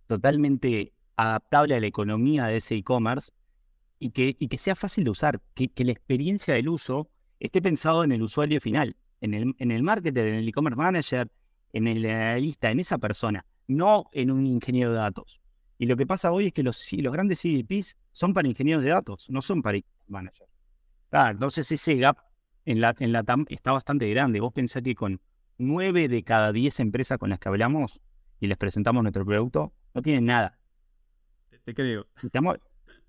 totalmente 0.07 0.93
adaptable 1.17 1.75
a 1.75 1.81
la 1.81 1.87
economía 1.87 2.47
de 2.47 2.59
ese 2.59 2.77
e-commerce 2.77 3.33
y 3.99 4.11
que, 4.11 4.37
y 4.39 4.49
que 4.49 4.59
sea 4.59 4.75
fácil 4.75 5.05
de 5.05 5.11
usar, 5.11 5.41
que, 5.55 5.71
la 5.85 5.93
experiencia 5.93 6.55
del 6.55 6.69
uso 6.69 7.11
esté 7.41 7.63
pensado 7.63 8.05
en 8.05 8.13
el 8.13 8.23
usuario 8.23 8.61
final 8.61 8.97
en 9.21 9.35
el, 9.35 9.55
en 9.59 9.71
el 9.71 9.83
marketer, 9.83 10.27
en 10.27 10.35
el 10.35 10.49
e-commerce 10.49 10.77
manager, 10.77 11.31
en 11.73 11.87
el 11.87 12.05
analista, 12.07 12.71
en 12.71 12.81
esa 12.81 12.99
persona, 12.99 13.45
no 13.67 14.09
en 14.13 14.31
un 14.31 14.47
ingeniero 14.47 14.91
de 14.91 14.99
datos. 14.99 15.41
Y 15.79 15.87
lo 15.87 15.97
que 15.97 16.07
pasa 16.07 16.33
hoy 16.33 16.47
es 16.47 16.53
que 16.53 16.63
los, 16.63 16.87
los 16.93 17.13
grandes 17.13 17.41
CDPs 17.41 17.97
son 18.13 18.33
para 18.33 18.49
ingenieros 18.49 18.83
de 18.83 18.91
datos, 18.91 19.29
no 19.31 19.43
son 19.43 19.63
para 19.63 19.79
managers. 20.07 20.51
Ah, 21.11 21.31
entonces 21.31 21.71
ese 21.71 21.97
gap 21.97 22.19
en 22.65 22.81
la, 22.81 23.23
TAM 23.25 23.47
está 23.49 23.73
bastante 23.73 24.09
grande. 24.11 24.41
Vos 24.41 24.53
pensás 24.53 24.83
que 24.83 24.95
con 24.95 25.21
nueve 25.59 26.09
de 26.09 26.23
cada 26.23 26.53
diez 26.53 26.81
empresas 26.81 27.19
con 27.19 27.31
las 27.31 27.39
que 27.39 27.49
hablamos 27.49 28.01
y 28.41 28.49
les 28.49 28.59
presentamos 28.59 29.03
nuestro 29.03 29.25
producto, 29.25 29.73
no 29.95 30.03
tienen 30.03 30.27
nada. 30.27 30.59
Te 31.67 31.75
creo. 31.75 32.07
Estamos, 32.23 32.59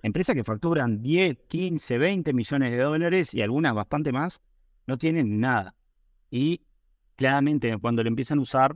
empresas 0.02 0.36
que 0.36 0.44
facturan 0.44 1.00
10, 1.00 1.38
15, 1.48 2.00
20 2.00 2.34
millones 2.34 2.72
de 2.72 2.80
dólares 2.80 3.32
y 3.36 3.44
algunas 3.44 3.76
bastante 3.76 4.12
más, 4.12 4.42
no 4.88 4.98
tienen 4.98 5.40
nada 5.40 5.76
y 6.32 6.62
claramente 7.16 7.78
cuando 7.78 8.02
lo 8.02 8.10
empiezan 8.10 8.40
a 8.40 8.42
usar 8.42 8.76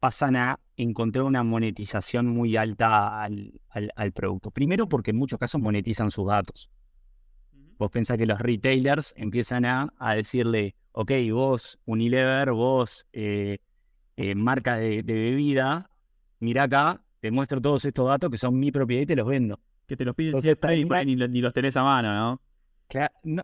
pasan 0.00 0.36
a 0.36 0.60
encontrar 0.76 1.24
una 1.24 1.42
monetización 1.42 2.26
muy 2.26 2.58
alta 2.58 3.22
al, 3.22 4.12
producto. 4.12 4.50
Primero 4.50 4.86
porque 4.86 5.12
en 5.12 5.16
muchos 5.16 5.38
casos 5.38 5.62
monetizan 5.62 6.10
sus 6.10 6.26
datos. 6.26 6.68
Vos 7.78 7.90
pensás 7.90 8.18
que 8.18 8.26
los 8.26 8.38
retailers 8.38 9.14
empiezan 9.16 9.64
a, 9.64 9.88
decirle, 10.14 10.76
ok, 10.92 11.10
vos 11.32 11.78
Unilever, 11.86 12.52
vos 12.52 13.06
eh, 13.14 13.60
eh, 14.16 14.34
marca 14.34 14.76
de, 14.76 15.02
bebida, 15.02 15.90
mira 16.38 16.64
acá, 16.64 17.02
te 17.24 17.30
muestro 17.30 17.58
todos 17.58 17.82
estos 17.86 18.06
datos 18.06 18.28
que 18.28 18.36
son 18.36 18.58
mi 18.58 18.70
propiedad 18.70 19.00
y 19.00 19.06
te 19.06 19.16
los 19.16 19.26
vendo. 19.26 19.58
Que 19.86 19.96
te 19.96 20.04
los 20.04 20.14
piden 20.14 20.42
siempre 20.42 20.76
y, 20.76 20.84
ni 20.84 21.40
los 21.40 21.54
tenés 21.54 21.74
a 21.74 21.82
mano, 21.82 22.12
¿no? 22.14 22.42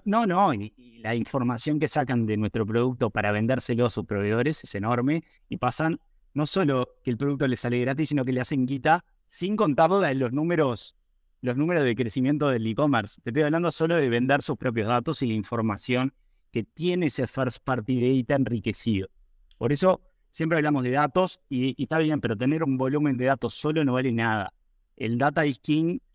No, 0.05 0.27
no, 0.27 0.53
la 0.99 1.15
información 1.15 1.81
que 1.81 1.89
sacan 1.89 2.27
de 2.27 2.37
nuestro 2.37 2.67
producto 2.67 3.09
para 3.09 3.33
vendérselo 3.33 3.87
a 3.87 3.91
sus 3.91 4.05
proveedores 4.05 4.63
es 4.63 4.75
enorme 4.75 5.25
y 5.49 5.57
pasan 5.57 5.99
no 6.35 6.45
solo 6.45 6.91
que 7.03 7.11
el 7.11 7.17
producto 7.17 7.49
les 7.49 7.61
sale 7.61 7.81
gratis, 7.81 8.11
sino 8.11 8.23
que 8.23 8.35
le 8.35 8.43
hacen 8.43 8.67
quita 8.67 9.03
sin 9.27 9.57
contar 9.57 9.89
los 10.15 10.33
números, 10.35 10.95
los 11.41 11.57
números 11.57 11.83
de 11.83 11.97
crecimiento 11.97 12.51
del 12.51 12.67
e-commerce. 12.67 13.19
Te 13.23 13.31
estoy 13.31 13.45
hablando 13.45 13.73
solo 13.73 13.97
de 13.97 14.11
vender 14.11 14.43
sus 14.43 14.59
propios 14.59 14.89
datos 14.89 15.23
y 15.23 15.29
la 15.29 15.33
información 15.33 16.13
que 16.53 16.65
tiene 16.65 17.07
ese 17.07 17.27
first 17.27 17.65
party 17.65 18.19
data 18.19 18.35
enriquecido. 18.35 19.09
Por 19.57 19.73
eso 19.73 20.03
siempre 20.31 20.59
hablamos 20.59 20.85
de 20.85 20.91
datos 20.93 21.41
y, 21.49 21.81
está 21.83 21.99
bien, 21.99 22.21
pero 22.21 22.37
tener 22.37 22.63
un 22.63 22.77
volumen 22.77 23.17
de 23.17 23.27
datos 23.27 23.55
solo 23.55 23.85
no 23.85 23.95
vale 23.95 24.13
nada. 24.13 24.53
El 24.97 25.19
data 25.19 25.47
is 25.47 25.61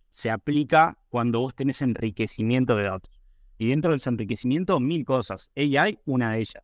se 0.10 0.32
aplica 0.32 0.98
cuando 1.10 1.42
vos 1.42 1.56
tenés 1.56 1.82
enriquecimiento 1.82 2.76
de 2.76 2.84
datos. 2.84 3.12
Y 3.58 3.68
dentro 3.68 3.92
del 3.92 4.02
enriquecimiento, 4.06 4.80
mil 4.80 5.04
cosas. 5.06 5.52
AI, 5.56 6.00
una 6.06 6.32
de 6.32 6.40
ellas. 6.40 6.64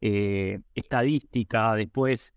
Eh, 0.00 0.60
estadística, 0.74 1.74
después 1.74 2.34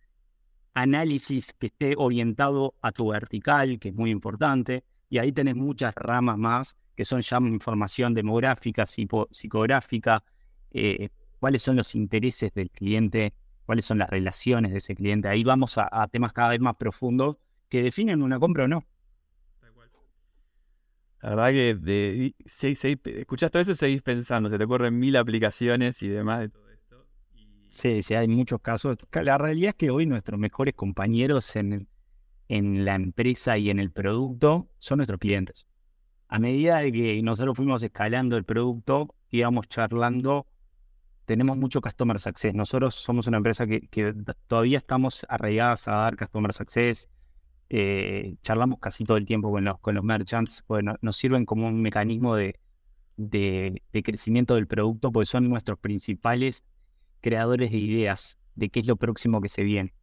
análisis 0.74 1.54
que 1.54 1.68
esté 1.68 1.94
orientado 1.98 2.76
a 2.82 2.92
tu 2.92 3.10
vertical, 3.10 3.80
que 3.80 3.90
es 3.90 3.96
muy 3.96 4.12
importante. 4.12 4.84
Y 5.10 5.18
ahí 5.18 5.32
tenés 5.32 5.56
muchas 5.56 5.94
ramas 5.96 6.38
más, 6.38 6.78
que 6.96 7.06
son 7.06 7.22
ya 7.22 7.38
información 7.38 8.14
demográfica, 8.14 8.86
psicográfica, 8.86 10.24
eh, 10.72 11.10
cuáles 11.40 11.62
son 11.62 11.76
los 11.76 11.96
intereses 11.96 12.54
del 12.54 12.70
cliente, 12.70 13.34
cuáles 13.72 13.86
son 13.86 14.00
las 14.00 14.10
relaciones 14.10 14.74
de 14.74 14.80
ese 14.80 14.96
cliente. 14.96 15.30
Ahí 15.30 15.46
vamos 15.46 15.78
a 15.78 16.06
temas 16.10 16.34
cada 16.34 16.50
vez 16.50 16.60
más 16.60 16.76
profundos 16.76 17.38
que 17.70 17.82
definen 17.82 18.22
una 18.22 18.38
compra 18.38 18.66
o 18.66 18.68
no. 18.68 18.86
La 21.22 21.30
verdad 21.30 21.52
que 21.52 21.76
de, 21.76 22.36
escuchás 22.44 23.50
todo 23.50 23.62
eso 23.62 23.72
y 23.72 23.76
seguís 23.76 24.02
pensando, 24.02 24.50
se 24.50 24.58
te 24.58 24.66
ocurren 24.66 25.00
mil 25.00 25.16
aplicaciones 25.16 26.04
y 26.04 26.10
demás 26.10 26.42
de 26.42 26.50
todo 26.50 26.70
esto. 26.70 27.08
Sí, 27.68 28.02
sí, 28.02 28.14
hay 28.14 28.28
muchos 28.28 28.60
casos. 28.60 28.98
La 29.14 29.38
realidad 29.38 29.70
es 29.70 29.76
que 29.76 29.90
hoy 29.90 30.06
nuestros 30.06 30.38
mejores 30.38 30.74
compañeros 30.74 31.56
en, 31.56 31.88
en 32.50 32.84
la 32.84 32.96
empresa 32.96 33.58
y 33.58 33.70
en 33.70 33.80
el 33.80 33.90
producto 33.92 34.70
son 34.80 34.98
nuestros 34.98 35.18
clientes. 35.18 35.66
A 36.28 36.40
medida 36.40 36.80
de 36.80 36.92
que 36.92 37.22
nosotros 37.24 37.56
fuimos 37.56 37.82
escalando 37.84 38.36
el 38.36 38.44
producto, 38.44 39.16
íbamos 39.30 39.70
charlando, 39.70 40.46
tenemos 41.32 41.56
mucho 41.56 41.80
customer 41.80 42.20
success. 42.20 42.54
Nosotros 42.54 42.94
somos 42.94 43.26
una 43.26 43.38
empresa 43.38 43.66
que, 43.66 44.14
todavía 44.48 44.80
estamos 44.80 45.26
arraigadas 45.30 45.88
a 45.88 45.94
dar 45.94 46.18
customer 46.18 46.52
success. 46.52 47.08
Eh, 47.70 48.36
charlamos 48.44 48.80
casi 48.80 49.06
todo 49.06 49.16
el 49.16 49.26
tiempo 49.26 49.50
con 49.50 49.96
los, 49.96 50.04
merchants, 50.04 50.62
bueno, 50.68 50.98
nos 51.00 51.16
sirven 51.16 51.46
como 51.46 51.70
un 51.70 51.82
mecanismo 51.82 52.36
de, 52.36 52.60
de, 53.16 53.82
crecimiento 54.04 54.56
del 54.56 54.68
producto, 54.68 55.14
porque 55.14 55.26
son 55.26 55.48
nuestros 55.48 55.80
principales 55.80 56.70
creadores 57.22 57.72
de 57.72 57.78
ideas 57.78 58.38
de 58.56 58.68
qué 58.68 58.82
es 58.82 58.88
lo 58.88 58.98
próximo 58.98 59.40
que 59.40 59.48
se 59.48 59.64
viene. 59.64 59.94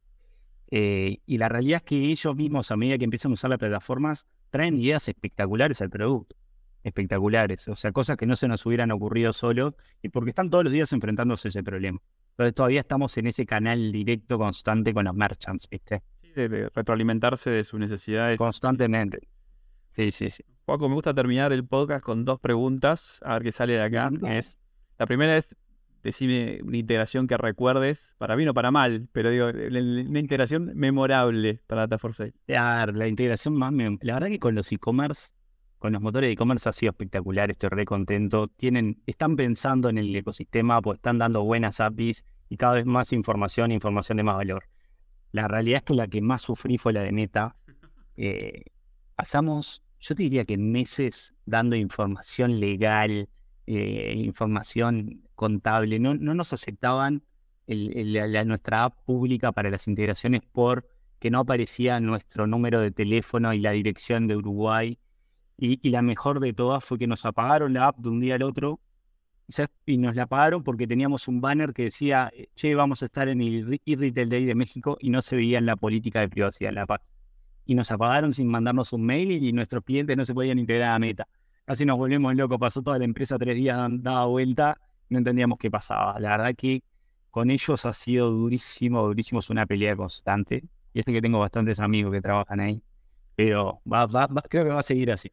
Eh, 0.70 1.18
y 1.26 1.36
la 1.36 1.50
realidad 1.50 1.82
es 1.82 1.82
que 1.82 2.04
ellos 2.06 2.34
mismos, 2.36 2.70
a 2.70 2.76
medida 2.76 2.96
que 2.96 3.04
empiezan 3.04 3.32
a 3.32 3.34
usar 3.34 3.50
las 3.50 3.58
plataformas, 3.58 4.26
traen 4.48 4.80
ideas 4.80 5.06
espectaculares 5.08 5.82
al 5.82 5.90
producto. 5.90 6.36
Espectaculares. 6.84 7.68
O 7.68 7.74
sea, 7.74 7.92
cosas 7.92 8.16
que 8.16 8.26
no 8.26 8.36
se 8.36 8.48
nos 8.48 8.64
hubieran 8.66 8.90
ocurrido 8.90 9.32
solo, 9.32 9.76
y 10.02 10.08
porque 10.08 10.30
están 10.30 10.50
todos 10.50 10.64
los 10.64 10.72
días 10.72 10.92
enfrentándose 10.92 11.48
a 11.48 11.50
ese 11.50 11.62
problema. 11.62 12.00
Entonces 12.30 12.54
todavía 12.54 12.80
estamos 12.80 13.16
en 13.18 13.26
ese 13.26 13.44
canal 13.46 13.90
directo 13.90 14.38
constante 14.38 14.94
con 14.94 15.04
los 15.06 15.14
merchants, 15.14 15.68
¿viste? 15.68 16.02
Sí, 16.22 16.30
de 16.34 16.70
retroalimentarse 16.72 17.50
de 17.50 17.64
sus 17.64 17.80
necesidades. 17.80 18.38
Constantemente. 18.38 19.28
Sí, 19.88 20.12
sí, 20.12 20.30
sí. 20.30 20.44
Juaco, 20.64 20.88
me 20.88 20.94
gusta 20.94 21.14
terminar 21.14 21.52
el 21.52 21.66
podcast 21.66 22.04
con 22.04 22.24
dos 22.24 22.38
preguntas, 22.38 23.20
a 23.24 23.34
ver 23.34 23.42
qué 23.42 23.52
sale 23.52 23.72
de 23.72 23.82
acá. 23.82 24.10
Es, 24.28 24.58
la 24.98 25.06
primera 25.06 25.36
es, 25.36 25.56
decime 26.02 26.60
una 26.62 26.76
integración 26.76 27.26
que 27.26 27.36
recuerdes, 27.36 28.14
para 28.18 28.36
bien 28.36 28.50
o 28.50 28.54
para 28.54 28.70
mal, 28.70 29.08
pero 29.12 29.30
digo, 29.30 29.46
una 29.48 30.18
integración 30.20 30.72
memorable 30.74 31.62
para 31.66 31.82
Data 31.82 31.98
for 31.98 32.14
Sale. 32.14 32.34
la 32.46 33.08
integración 33.08 33.56
más, 33.56 33.72
la 33.72 34.14
verdad 34.14 34.28
que 34.28 34.38
con 34.38 34.54
los 34.54 34.70
e-commerce, 34.70 35.30
con 35.78 35.92
los 35.92 36.02
motores 36.02 36.28
de 36.28 36.32
e-commerce 36.32 36.68
ha 36.68 36.72
sido 36.72 36.90
espectacular, 36.90 37.50
estoy 37.50 37.70
re 37.70 37.84
contento. 37.84 38.48
Tienen, 38.48 39.02
están 39.06 39.36
pensando 39.36 39.88
en 39.88 39.98
el 39.98 40.14
ecosistema, 40.14 40.82
pues 40.82 40.96
están 40.96 41.18
dando 41.18 41.44
buenas 41.44 41.80
APIs 41.80 42.24
y 42.48 42.56
cada 42.56 42.74
vez 42.74 42.86
más 42.86 43.12
información, 43.12 43.72
información 43.72 44.16
de 44.16 44.24
más 44.24 44.36
valor. 44.36 44.64
La 45.32 45.46
realidad 45.46 45.78
es 45.78 45.82
que 45.84 45.94
la 45.94 46.08
que 46.08 46.20
más 46.20 46.42
sufrí 46.42 46.78
fue 46.78 46.92
la 46.92 47.02
de 47.02 47.12
Meta. 47.12 47.56
Eh, 48.16 48.64
pasamos, 49.14 49.82
yo 50.00 50.14
te 50.14 50.22
diría 50.22 50.44
que 50.44 50.56
meses 50.56 51.34
dando 51.44 51.76
información 51.76 52.58
legal, 52.58 53.28
eh, 53.66 54.14
información 54.16 55.22
contable, 55.34 55.98
no, 55.98 56.14
no 56.14 56.34
nos 56.34 56.52
aceptaban 56.52 57.22
la, 57.68 58.44
nuestra 58.44 58.84
app 58.84 59.04
pública 59.04 59.52
para 59.52 59.70
las 59.70 59.86
integraciones 59.86 60.40
por 60.52 60.88
que 61.18 61.30
no 61.30 61.40
aparecía 61.40 62.00
nuestro 62.00 62.46
número 62.46 62.80
de 62.80 62.90
teléfono 62.90 63.52
y 63.52 63.60
la 63.60 63.72
dirección 63.72 64.26
de 64.26 64.36
Uruguay. 64.36 64.98
Y, 65.58 65.90
la 65.90 66.02
mejor 66.02 66.40
de 66.40 66.52
todas 66.52 66.84
fue 66.84 66.98
que 66.98 67.06
nos 67.06 67.24
apagaron 67.26 67.74
la 67.74 67.88
app 67.88 67.98
de 67.98 68.08
un 68.08 68.20
día 68.20 68.36
al 68.36 68.42
otro 68.42 68.80
y 69.86 69.96
nos 69.98 70.14
la 70.14 70.24
apagaron 70.24 70.62
porque 70.62 70.86
teníamos 70.86 71.26
un 71.26 71.40
banner 71.40 71.72
que 71.72 71.84
decía, 71.84 72.30
che, 72.54 72.74
vamos 72.74 73.02
a 73.02 73.06
estar 73.06 73.28
en 73.28 73.40
el 73.40 73.80
e-Retail 73.84 74.28
Day 74.28 74.44
de 74.44 74.54
México 74.54 74.96
y 75.00 75.10
no 75.10 75.20
se 75.20 75.36
veía 75.36 75.58
en 75.58 75.66
la 75.66 75.76
política 75.76 76.20
de 76.20 76.28
privacidad 76.28 76.68
en 76.68 76.74
la 76.76 76.82
app. 76.82 77.02
Y 77.64 77.74
nos 77.74 77.90
apagaron 77.90 78.32
sin 78.32 78.48
mandarnos 78.48 78.92
un 78.92 79.04
mail 79.04 79.44
y 79.44 79.52
nuestros 79.52 79.82
clientes 79.84 80.16
no 80.16 80.24
se 80.24 80.32
podían 80.32 80.58
integrar 80.58 80.92
a 80.92 80.98
Meta 80.98 81.26
casi 81.68 81.84
nos 81.84 81.98
volvemos 81.98 82.34
locos. 82.34 82.58
Pasó 82.58 82.82
toda 82.82 82.98
la 82.98 83.04
empresa 83.04 83.38
tres 83.38 83.54
días 83.54 83.76
dada 84.02 84.24
vuelta, 84.24 84.80
no 85.10 85.18
entendíamos 85.18 85.58
qué 85.58 85.70
pasaba. 85.70 86.18
La 86.18 86.30
verdad 86.30 86.54
que 86.56 86.82
con 87.30 87.50
ellos 87.50 87.84
ha 87.84 87.92
sido 87.92 88.30
durísimo, 88.30 89.02
durísimo, 89.02 89.40
es 89.40 89.50
una 89.50 89.66
pelea 89.66 89.94
constante. 89.94 90.64
Y 90.94 91.00
es 91.00 91.04
que 91.04 91.20
tengo 91.20 91.38
bastantes 91.38 91.78
amigos 91.78 92.12
que 92.12 92.22
trabajan 92.22 92.60
ahí. 92.60 92.82
Pero 93.36 93.82
creo 94.48 94.64
que 94.64 94.70
va 94.70 94.80
a 94.80 94.82
seguir 94.82 95.12
así. 95.12 95.30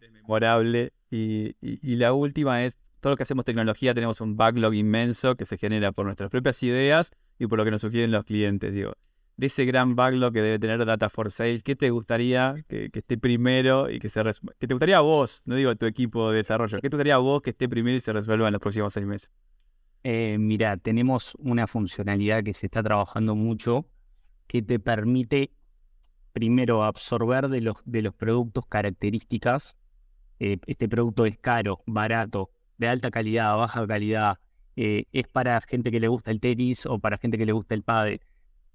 Es 0.00 0.10
memorable. 0.10 0.92
Y, 1.10 1.54
la 1.96 2.12
última 2.12 2.64
es, 2.64 2.76
todo 3.00 3.12
lo 3.12 3.16
que 3.16 3.22
hacemos 3.22 3.44
tecnología 3.44 3.94
tenemos 3.94 4.20
un 4.20 4.36
backlog 4.36 4.74
inmenso 4.74 5.36
que 5.36 5.44
se 5.44 5.58
genera 5.58 5.92
por 5.92 6.06
nuestras 6.06 6.30
propias 6.30 6.62
ideas 6.62 7.10
y 7.38 7.46
por 7.46 7.58
lo 7.58 7.64
que 7.64 7.70
nos 7.70 7.80
sugieren 7.80 8.10
los 8.10 8.24
clientes. 8.24 8.72
Digo, 8.72 8.92
de 9.36 9.46
ese 9.46 9.64
gran 9.64 9.96
backlog 9.96 10.32
que 10.32 10.42
debe 10.42 10.58
tener 10.58 10.84
Data 10.84 11.08
for 11.08 11.30
Sales, 11.30 11.62
¿qué 11.62 11.74
te 11.74 11.90
gustaría 11.90 12.56
que, 12.68 12.90
esté 12.92 13.16
primero 13.16 13.90
y 13.90 13.98
que 13.98 14.08
se 14.08 14.22
que 14.58 14.66
te 14.66 14.74
gustaría 14.74 14.98
a 14.98 15.00
vos, 15.00 15.42
no 15.46 15.54
digo 15.54 15.70
a 15.70 15.74
tu 15.74 15.86
equipo 15.86 16.30
de 16.30 16.38
desarrollo, 16.38 16.78
¿qué 16.80 16.90
te 16.90 16.96
gustaría 16.96 17.14
a 17.14 17.18
vos 17.18 17.40
que 17.40 17.50
esté 17.50 17.68
primero 17.68 17.96
y 17.96 18.00
se 18.00 18.12
resuelva 18.12 18.48
en 18.48 18.52
los 18.52 18.60
próximos 18.60 18.92
seis 18.92 19.06
meses? 19.06 19.30
Eh, 20.02 20.36
mira, 20.38 20.76
tenemos 20.76 21.34
una 21.38 21.66
funcionalidad 21.66 22.42
que 22.42 22.54
se 22.54 22.66
está 22.66 22.82
trabajando 22.82 23.34
mucho 23.34 23.86
que 24.46 24.62
te 24.62 24.78
permite 24.78 25.52
primero 26.32 26.84
absorber 26.84 27.48
de 27.48 27.60
los, 27.60 27.76
de 27.84 28.02
los 28.02 28.14
productos 28.14 28.66
características. 28.66 29.76
Eh, 30.40 30.58
este 30.66 30.88
producto 30.88 31.24
es 31.26 31.38
caro, 31.38 31.82
barato, 31.86 32.50
de 32.78 32.88
alta 32.88 33.10
calidad, 33.10 33.56
baja 33.56 33.86
calidad, 33.86 34.38
eh, 34.74 35.04
es 35.12 35.28
para 35.28 35.60
gente 35.60 35.90
que 35.92 36.00
le 36.00 36.08
gusta 36.08 36.32
el 36.32 36.40
tenis 36.40 36.86
o 36.86 36.98
para 36.98 37.18
gente 37.18 37.38
que 37.38 37.46
le 37.46 37.52
gusta 37.52 37.74
el 37.74 37.82
pádel 37.82 38.20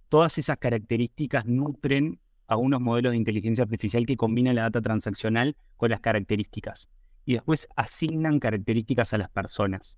todas 0.10 0.38
esas 0.38 0.58
características 0.58 1.46
nutren 1.46 2.20
a 2.48 2.58
unos 2.58 2.80
modelos 2.80 3.12
de 3.12 3.18
inteligencia 3.18 3.64
artificial 3.64 4.06
que 4.06 4.18
combinan 4.18 4.56
la 4.56 4.64
data 4.64 4.82
transaccional 4.82 5.56
con 5.78 5.90
las 5.90 6.00
características. 6.00 6.90
Y 7.26 7.34
después 7.34 7.68
asignan 7.76 8.40
características 8.40 9.14
a 9.14 9.18
las 9.18 9.30
personas. 9.30 9.98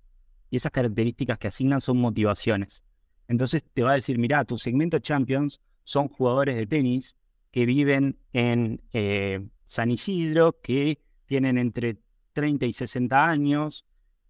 Y 0.50 0.56
esas 0.56 0.72
características 0.72 1.38
que 1.38 1.48
asignan 1.48 1.80
son 1.80 1.98
motivaciones. 1.98 2.82
Entonces 3.28 3.62
te 3.74 3.82
va 3.82 3.92
a 3.92 3.94
decir, 3.94 4.18
mira, 4.18 4.44
tu 4.44 4.56
segmento 4.56 4.98
Champions 4.98 5.60
son 5.84 6.08
jugadores 6.08 6.56
de 6.56 6.66
tenis 6.66 7.16
que 7.50 7.66
viven 7.66 8.18
en 8.32 8.80
eh, 8.92 9.46
San 9.64 9.90
Isidro, 9.90 10.58
que 10.62 10.98
tienen 11.28 11.58
entre 11.58 11.98
30 12.32 12.66
y 12.66 12.72
60 12.72 13.28
años, 13.28 13.84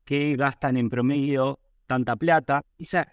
que 0.05 0.37
gastan 0.37 0.77
en 0.77 0.91
promedio 0.91 1.61
tanta 1.87 2.17
plata. 2.17 2.63
Esa, 2.77 3.09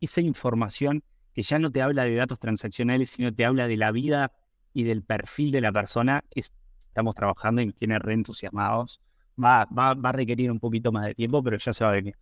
esa 0.00 0.20
información 0.20 1.02
que 1.32 1.42
ya 1.42 1.58
no 1.58 1.70
te 1.70 1.80
habla 1.80 2.04
de 2.04 2.14
datos 2.14 2.38
transaccionales, 2.38 3.10
sino 3.10 3.32
te 3.32 3.44
habla 3.44 3.68
de 3.68 3.76
la 3.76 3.92
vida 3.92 4.32
y 4.74 4.82
del 4.82 5.02
perfil 5.02 5.52
de 5.52 5.60
la 5.60 5.72
persona, 5.72 6.24
estamos 6.34 7.14
trabajando 7.14 7.62
y 7.62 7.66
nos 7.66 7.76
tiene 7.76 7.98
reentusiasmados. 7.98 9.00
Va, 9.42 9.66
va, 9.66 9.94
va 9.94 10.08
a 10.08 10.12
requerir 10.12 10.50
un 10.50 10.58
poquito 10.58 10.90
más 10.90 11.06
de 11.06 11.14
tiempo, 11.14 11.42
pero 11.42 11.56
ya 11.56 11.72
se 11.72 11.84
va 11.84 11.90
a 11.90 11.94
venir. 11.94 12.16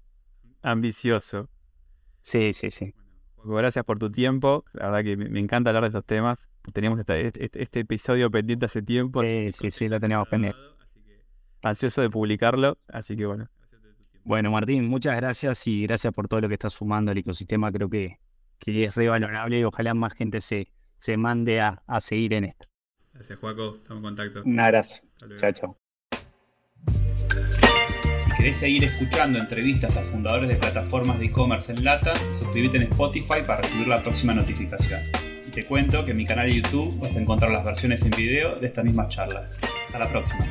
Ambicioso. 0.63 1.49
Sí, 2.21 2.53
sí, 2.53 2.71
sí. 2.71 2.93
gracias 3.43 3.85
por 3.85 3.99
tu 3.99 4.11
tiempo. 4.11 4.65
La 4.75 4.91
verdad 4.91 5.05
que 5.05 5.17
me 5.17 5.41
encanta 5.41 5.71
hablar 5.71 5.85
de 5.85 5.89
estos 5.89 6.05
temas. 6.05 6.51
Teníamos 6.75 6.99
este, 6.99 7.29
este, 7.29 7.63
este 7.63 7.81
episodio 7.81 8.31
pendiente 8.31 8.67
hace 8.67 8.83
tiempo. 8.83 9.23
Sí, 9.23 9.53
sí, 9.53 9.71
sí, 9.71 9.89
lo 9.89 9.99
teníamos 9.99 10.29
pendiente. 10.29 10.76
Ansioso 11.67 12.01
de 12.01 12.11
publicarlo, 12.11 12.79
así 12.89 13.17
que 13.17 13.27
bueno. 13.27 13.49
Bueno, 14.25 14.51
Martín, 14.51 14.87
muchas 14.89 15.17
gracias 15.17 15.67
y 15.67 15.83
gracias 15.87 16.13
por 16.13 16.29
todo 16.29 16.41
lo 16.41 16.49
que 16.49 16.55
estás 16.55 16.73
sumando 16.73 17.13
al 17.13 17.19
ecosistema. 17.19 17.71
Creo 17.71 17.89
que 17.89 18.19
que 18.59 18.85
es 18.85 18.95
revalorable 18.95 19.61
y 19.61 19.65
ojalá 19.65 19.95
más 19.95 20.15
gente 20.15 20.41
se, 20.41 20.69
se 20.97 21.17
mande 21.17 21.61
a, 21.61 21.83
seguir 22.01 22.35
en 22.35 22.45
esto. 22.45 22.69
Gracias, 23.13 23.39
Juaco. 23.39 23.77
Estamos 23.77 24.01
en 24.01 24.03
contacto. 24.03 24.43
Un 24.45 24.61
abrazo. 24.61 25.01
Chao, 25.39 25.53
chao. 25.53 25.79
Si 28.17 28.31
querés 28.33 28.57
seguir 28.57 28.85
escuchando 28.85 29.39
entrevistas 29.39 29.97
a 29.97 30.03
fundadores 30.03 30.49
de 30.49 30.57
plataformas 30.57 31.19
de 31.19 31.27
e-commerce 31.27 31.73
en 31.73 31.85
Lata, 31.85 32.15
suscríbete 32.33 32.79
en 32.79 32.85
Spotify 32.85 33.43
para 33.47 33.63
recibir 33.63 33.89
la 33.89 34.03
próxima 34.03 34.33
notificación. 34.33 35.01
Y 35.47 35.51
te 35.51 35.67
cuento 35.67 36.05
que 36.05 36.13
en 36.13 36.17
mi 36.17 36.27
canal 36.27 36.47
de 36.47 36.57
YouTube 36.63 36.99
vas 36.99 37.15
a 37.17 37.21
encontrar 37.21 37.51
las 37.51 37.65
versiones 37.65 38.03
en 38.03 38.11
video 38.11 38.57
de 38.57 38.67
estas 38.67 38.85
mismas 38.85 39.09
charlas. 39.09 39.59
Hasta 39.87 39.99
la 39.99 40.11
próxima. 40.11 40.47